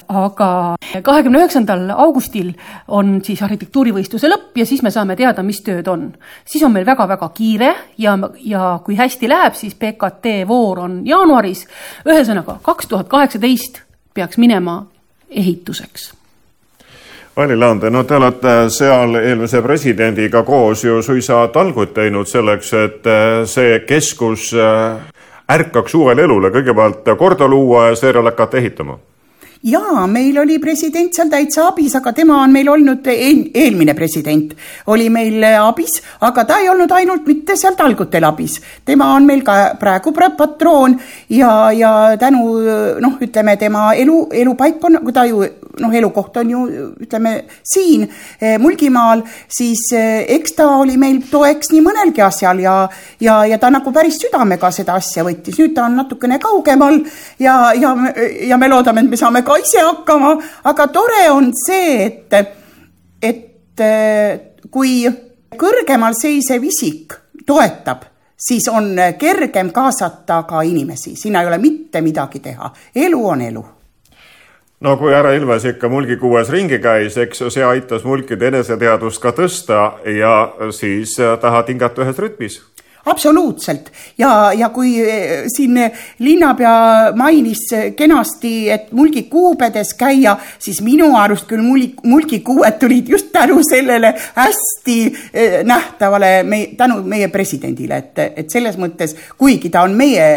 aga 0.08 0.76
kahekümne 1.02 1.40
üheksandal 1.40 1.90
augustil 1.94 2.52
on 2.88 3.20
siis 3.24 3.42
arhitektuurivõistluse 3.42 4.30
lõpp 4.30 4.58
ja 4.60 4.66
siis 4.68 4.82
me 4.82 4.90
saame 4.94 5.16
teada, 5.16 5.44
mis 5.46 5.62
tööd 5.64 5.88
on. 5.88 6.10
siis 6.44 6.64
on 6.64 6.72
meil 6.72 6.86
väga-väga 6.86 7.28
kiire 7.34 7.74
ja, 7.98 8.16
ja 8.44 8.78
kui 8.84 8.96
hästi 8.98 9.28
läheb, 9.28 9.54
siis 9.58 9.74
PKT 9.74 10.42
voor 10.48 10.84
on 10.86 11.00
jaanuaris. 11.06 11.66
ühesõnaga, 12.06 12.58
kaks 12.62 12.90
tuhat 12.90 13.08
kaheksateist 13.08 13.82
peaks 14.14 14.38
minema 14.38 14.82
ehituseks. 15.34 16.12
Aili 17.36 17.56
Laande, 17.56 17.90
no 17.90 18.04
te 18.04 18.14
olete 18.14 18.56
seal 18.68 19.16
eelmise 19.16 19.62
presidendiga 19.64 20.42
koos 20.44 20.84
ju 20.84 20.98
suisa 21.02 21.46
talgud 21.48 21.94
teinud 21.96 22.28
selleks, 22.28 22.72
et 22.76 23.08
äh, 23.08 23.46
see 23.48 23.78
keskus 23.88 24.50
äh, 24.52 25.00
ärkaks 25.52 25.94
uuele 25.94 26.28
elule, 26.28 26.52
kõigepealt 26.52 27.08
korda 27.18 27.48
luua 27.48 27.88
ja 27.88 27.96
seejärel 27.96 28.28
hakata 28.28 28.60
ehitama 28.60 28.98
jaa, 29.62 30.06
meil 30.10 30.38
oli 30.42 30.58
president 30.58 31.14
seal 31.14 31.30
täitsa 31.30 31.68
abis, 31.70 31.94
aga 31.94 32.12
tema 32.12 32.40
on 32.42 32.52
meil 32.54 32.68
olnud 32.72 33.06
eel,, 33.12 33.44
eelmine 33.54 33.94
president 33.94 34.54
oli 34.90 35.08
meil 35.12 35.44
abis, 35.52 36.00
aga 36.26 36.44
ta 36.48 36.58
ei 36.58 36.70
olnud 36.72 36.90
ainult 36.96 37.26
mitte 37.30 37.56
seal 37.56 37.76
talgutel 37.78 38.26
abis. 38.26 38.58
tema 38.84 39.12
on 39.14 39.26
meil 39.26 39.44
ka 39.46 39.76
praegu 39.78 40.12
patroon 40.12 40.98
ja, 41.28 41.70
ja 41.72 42.16
tänu 42.18 42.46
noh, 43.00 43.18
ütleme 43.22 43.56
tema 43.56 43.92
elu, 43.94 44.26
elupaik 44.42 44.82
on, 44.84 44.98
ta 45.12 45.24
ju 45.30 45.44
noh, 45.80 45.94
elukoht 45.94 46.36
on 46.36 46.50
ju 46.50 46.62
ütleme 47.00 47.32
siin 47.62 48.04
eh, 48.40 48.58
Mulgimaal, 48.58 49.22
siis 49.48 49.86
eh, 49.96 50.24
eks 50.36 50.56
ta 50.58 50.66
oli 50.80 50.98
meil 51.00 51.22
toeks 51.30 51.72
nii 51.72 51.84
mõnelgi 51.84 52.24
asjal 52.24 52.60
ja, 52.62 52.74
ja, 53.20 53.38
ja 53.48 53.58
ta 53.62 53.70
nagu 53.72 53.92
päris 53.94 54.18
südamega 54.20 54.72
seda 54.74 54.98
asja 55.00 55.24
võttis, 55.26 55.58
nüüd 55.60 55.74
ta 55.76 55.86
on 55.86 55.96
natukene 56.02 56.38
kaugemal 56.42 56.98
ja, 57.40 57.56
ja, 57.78 57.94
ja 58.48 58.58
me 58.60 58.68
loodame, 58.68 59.06
et 59.06 59.14
me 59.14 59.20
saame 59.20 59.44
ka 59.46 59.51
ise 59.60 59.82
hakkama, 59.82 60.36
aga 60.64 60.86
tore 60.92 61.26
on 61.30 61.50
see, 61.56 62.06
et, 62.06 62.56
et 63.22 63.80
eh, 63.80 64.40
kui 64.70 65.02
kõrgemal 65.58 66.16
seisev 66.18 66.64
isik 66.64 67.18
toetab, 67.46 68.06
siis 68.36 68.68
on 68.72 68.94
kergem 69.18 69.70
kaasata 69.72 70.42
ka 70.48 70.62
inimesi, 70.62 71.16
siin 71.16 71.36
ei 71.36 71.46
ole 71.46 71.58
mitte 71.58 72.00
midagi 72.00 72.40
teha, 72.40 72.72
elu 72.94 73.22
on 73.28 73.46
elu. 73.50 73.64
No 74.82 74.96
kui 74.98 75.12
härra 75.14 75.36
Ilves 75.38 75.62
ikka 75.70 75.86
mulgikuues 75.88 76.48
ringi 76.50 76.80
käis, 76.82 77.14
eks 77.14 77.44
see 77.54 77.62
aitas 77.62 78.02
mulkide 78.02 78.48
eneseteadvust 78.50 79.22
ka 79.22 79.30
tõsta 79.36 79.82
ja 80.10 80.32
siis 80.74 81.14
tahad 81.40 81.70
hingata 81.70 82.02
ühes 82.02 82.18
rütmis 82.18 82.58
absoluutselt. 83.06 83.92
Ja, 84.18 84.52
ja 84.52 84.68
kui 84.68 84.94
eh, 85.00 85.44
siin 85.56 85.78
linnapea 86.18 87.12
mainis 87.16 87.64
kenasti, 87.96 88.70
et 88.70 88.92
mulgikuubedes 88.92 89.94
käia, 89.98 90.36
siis 90.58 90.80
minu 90.84 91.12
arust 91.18 91.48
küll 91.50 91.64
mulgi, 91.64 91.94
mulgikuued 92.04 92.78
tulid 92.80 93.08
just 93.08 93.32
tänu 93.32 93.60
sellele 93.66 94.14
hästi 94.34 94.98
eh, 95.32 95.60
nähtavale, 95.64 96.42
me, 96.42 96.66
tänu 96.76 97.02
meie 97.02 97.28
presidendile, 97.28 98.02
et, 98.04 98.26
et 98.36 98.50
selles 98.50 98.78
mõttes, 98.78 99.16
kuigi 99.38 99.70
ta 99.70 99.86
on 99.86 99.96
meie 99.98 100.28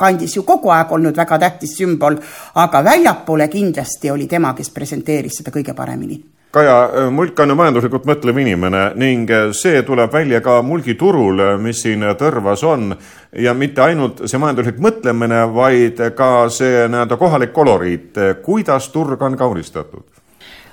kandis 0.00 0.36
ju 0.36 0.42
kogu 0.48 0.72
aeg 0.72 0.92
olnud 0.96 1.16
väga 1.16 1.38
tähtis 1.38 1.76
sümbol, 1.76 2.16
aga 2.56 2.84
väljapoole 2.84 3.48
kindlasti 3.52 4.10
oli 4.10 4.26
tema, 4.26 4.54
kes 4.56 4.72
presenteeris 4.72 5.42
seda 5.42 5.52
kõige 5.52 5.76
paremini 5.76 6.20
Kaja, 6.50 7.10
mulk 7.14 7.38
on 7.44 7.52
majanduslikult 7.54 8.08
mõtlev 8.10 8.40
inimene 8.42 8.80
ning 8.98 9.28
see 9.54 9.84
tuleb 9.86 10.10
välja 10.10 10.40
ka 10.42 10.56
mulgiturul, 10.66 11.38
mis 11.62 11.84
siin 11.84 12.02
Tõrvas 12.18 12.64
on 12.66 12.88
ja 13.38 13.54
mitte 13.54 13.84
ainult 13.84 14.24
see 14.26 14.40
majanduslik 14.42 14.80
mõtlemine, 14.82 15.44
vaid 15.54 16.02
ka 16.18 16.48
see 16.50 16.88
nii-öelda 16.90 17.20
kohalik 17.20 17.52
koloriit. 17.54 18.18
kuidas 18.42 18.88
turg 18.90 19.22
on 19.22 19.38
kaunistatud? 19.38 20.02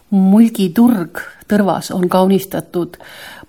mulgiturg 0.10 1.22
Tõrvas 1.48 1.92
on 1.94 2.10
kaunistatud 2.10 2.98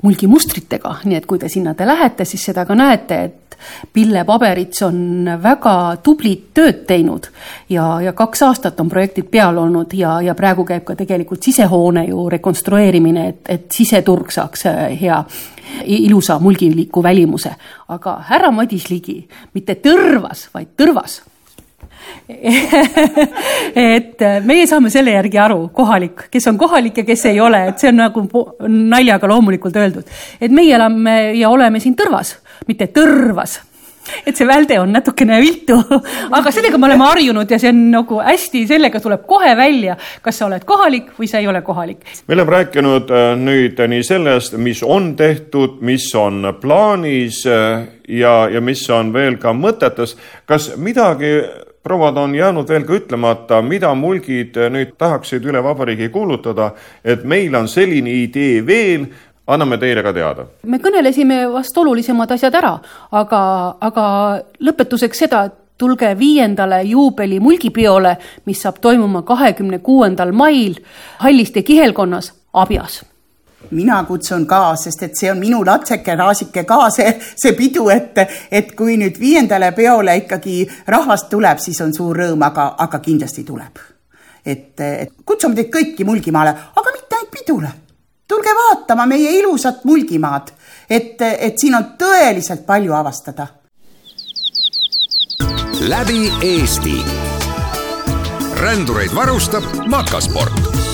mulgimustritega, 0.03 0.95
nii 1.05 1.19
et 1.19 1.27
kui 1.27 1.39
te 1.39 1.49
sinna 1.51 1.75
te 1.75 1.87
lähete, 1.87 2.25
siis 2.29 2.45
seda 2.51 2.65
ka 2.67 2.75
näete, 2.79 3.23
et 3.25 3.49
Pille 3.93 4.25
Paberits 4.25 4.83
on 4.87 5.27
väga 5.43 5.75
tublit 6.03 6.45
tööd 6.55 6.85
teinud 6.87 7.27
ja, 7.73 7.87
ja 8.05 8.13
kaks 8.15 8.43
aastat 8.47 8.81
on 8.81 8.91
projektid 8.91 9.27
peal 9.33 9.59
olnud 9.59 9.95
ja, 9.99 10.21
ja 10.23 10.35
praegu 10.39 10.63
käib 10.69 10.85
ka 10.87 10.95
tegelikult 10.99 11.43
sisehoone 11.43 12.05
ju 12.09 12.29
rekonstrueerimine, 12.31 13.29
et, 13.33 13.41
et 13.49 13.67
siseturg 13.75 14.31
saaks 14.35 14.67
äh, 14.71 14.85
hea 15.01 15.19
ilusa 15.85 16.39
mulgiliku 16.39 17.03
välimuse. 17.03 17.51
aga 17.89 18.19
härra 18.31 18.51
Madis 18.51 18.89
Ligi, 18.91 19.19
mitte 19.55 19.75
Tõrvas, 19.83 20.47
vaid 20.55 20.77
Tõrvas 20.79 21.21
et 23.89 24.23
äh, 24.23 24.41
meie 24.45 24.67
saame 24.69 24.91
selle 24.93 25.15
järgi 25.17 25.39
aru, 25.41 25.69
kohalik, 25.75 26.27
kes 26.33 26.47
on 26.51 26.59
kohalik 26.61 27.03
ja 27.03 27.07
kes 27.09 27.27
ei 27.31 27.41
ole, 27.41 27.69
et 27.71 27.81
see 27.81 27.93
on 27.93 28.03
nagu 28.03 28.27
naljaga 28.69 29.31
loomulikult 29.31 29.77
öeldud. 29.77 30.05
et 30.41 30.53
meie 30.53 30.75
elame 30.77 31.19
ja 31.39 31.51
oleme 31.51 31.81
siin 31.81 31.97
Tõrvas, 31.99 32.37
mitte 32.69 32.91
Tõrvas 32.95 33.59
et 34.27 34.37
see 34.37 34.47
välde 34.49 34.79
on 34.81 34.93
natukene 34.93 35.39
viltu, 35.43 35.77
aga 36.39 36.53
sellega 36.55 36.79
me 36.81 36.89
oleme 36.89 37.07
harjunud 37.09 37.51
ja 37.51 37.59
see 37.61 37.73
on 37.73 37.83
nagu 37.93 38.21
hästi, 38.25 38.65
sellega 38.71 39.01
tuleb 39.05 39.25
kohe 39.29 39.55
välja, 39.59 39.97
kas 40.25 40.41
sa 40.41 40.49
oled 40.49 40.65
kohalik 40.69 41.13
või 41.19 41.31
sa 41.31 41.43
ei 41.43 41.49
ole 41.51 41.63
kohalik. 41.67 42.05
me 42.27 42.37
oleme 42.39 42.57
rääkinud 42.57 43.13
äh, 43.13 43.31
nüüd 43.39 43.81
nii 43.95 44.05
sellest, 44.07 44.57
mis 44.57 44.83
on 44.83 45.15
tehtud, 45.17 45.81
mis 45.85 46.09
on 46.19 46.55
plaanis 46.61 47.45
äh, 47.47 47.87
ja, 48.09 48.35
ja 48.53 48.61
mis 48.65 48.85
on 48.91 49.13
veel 49.13 49.39
ka 49.41 49.53
mõtetes. 49.57 50.17
kas 50.47 50.73
midagi 50.77 51.35
prouad 51.89 52.17
on 52.21 52.35
jäänud 52.37 52.69
veel 52.69 52.85
ka 52.85 52.99
ütlemata, 52.99 53.63
mida 53.65 53.95
mulgid 53.97 54.57
nüüd 54.75 54.93
tahaksid 55.01 55.47
üle 55.49 55.63
vabariigi 55.65 56.11
kuulutada, 56.13 56.73
et 57.05 57.25
meil 57.25 57.55
on 57.57 57.69
selline 57.69 58.13
idee 58.23 58.61
veel, 58.67 59.09
anname 59.49 59.79
teile 59.81 60.05
ka 60.05 60.13
teada. 60.13 60.47
me 60.67 60.79
kõnelesime 60.79 61.47
vast 61.53 61.79
olulisemad 61.79 62.37
asjad 62.37 62.55
ära, 62.61 62.77
aga, 63.13 63.43
aga 63.81 64.07
lõpetuseks 64.61 65.25
seda, 65.25 65.45
et 65.49 65.59
tulge 65.79 66.11
viiendale 66.19 66.83
juubeli 66.83 67.41
mulgipeole, 67.41 68.17
mis 68.45 68.63
saab 68.63 68.83
toimuma 68.83 69.23
kahekümne 69.23 69.79
kuuendal 69.79 70.33
mail 70.33 70.83
Halliste 71.19 71.63
kihelkonnas 71.63 72.33
Abjas 72.53 73.05
mina 73.71 74.05
kutsun 74.05 74.47
ka, 74.47 74.77
sest 74.77 75.03
et 75.03 75.19
see 75.19 75.31
on 75.31 75.39
minu 75.41 75.61
lapseke 75.67 76.15
raasike 76.17 76.65
ka 76.65 76.79
see, 76.95 77.11
see 77.37 77.53
pidu, 77.59 77.89
et, 77.93 78.21
et 78.51 78.73
kui 78.77 78.97
nüüd 79.01 79.19
viiendale 79.21 79.73
peole 79.77 80.17
ikkagi 80.23 80.63
rahvast 80.87 81.29
tuleb, 81.31 81.61
siis 81.63 81.81
on 81.85 81.93
suur 81.95 82.17
rõõm, 82.17 82.47
aga, 82.47 82.71
aga 82.79 83.03
kindlasti 83.05 83.45
tuleb. 83.45 83.85
et, 84.47 84.81
et 84.81 85.13
kutsume 85.25 85.55
teid 85.55 85.71
kõiki 85.75 86.07
Mulgimaale, 86.09 86.55
aga 86.77 86.95
mitte 86.95 87.17
ainult 87.17 87.35
pidule. 87.35 87.71
tulge 88.29 88.55
vaatama 88.63 89.07
meie 89.07 89.39
ilusat 89.39 89.85
Mulgimaad, 89.85 90.53
et, 90.91 91.21
et 91.21 91.59
siin 91.59 91.75
on 91.75 91.95
tõeliselt 91.99 92.67
palju 92.67 92.95
avastada. 92.95 93.47
läbi 95.81 96.33
Eesti. 96.43 96.99
rändureid 98.59 99.15
varustab 99.15 99.65
Makasport 99.87 100.88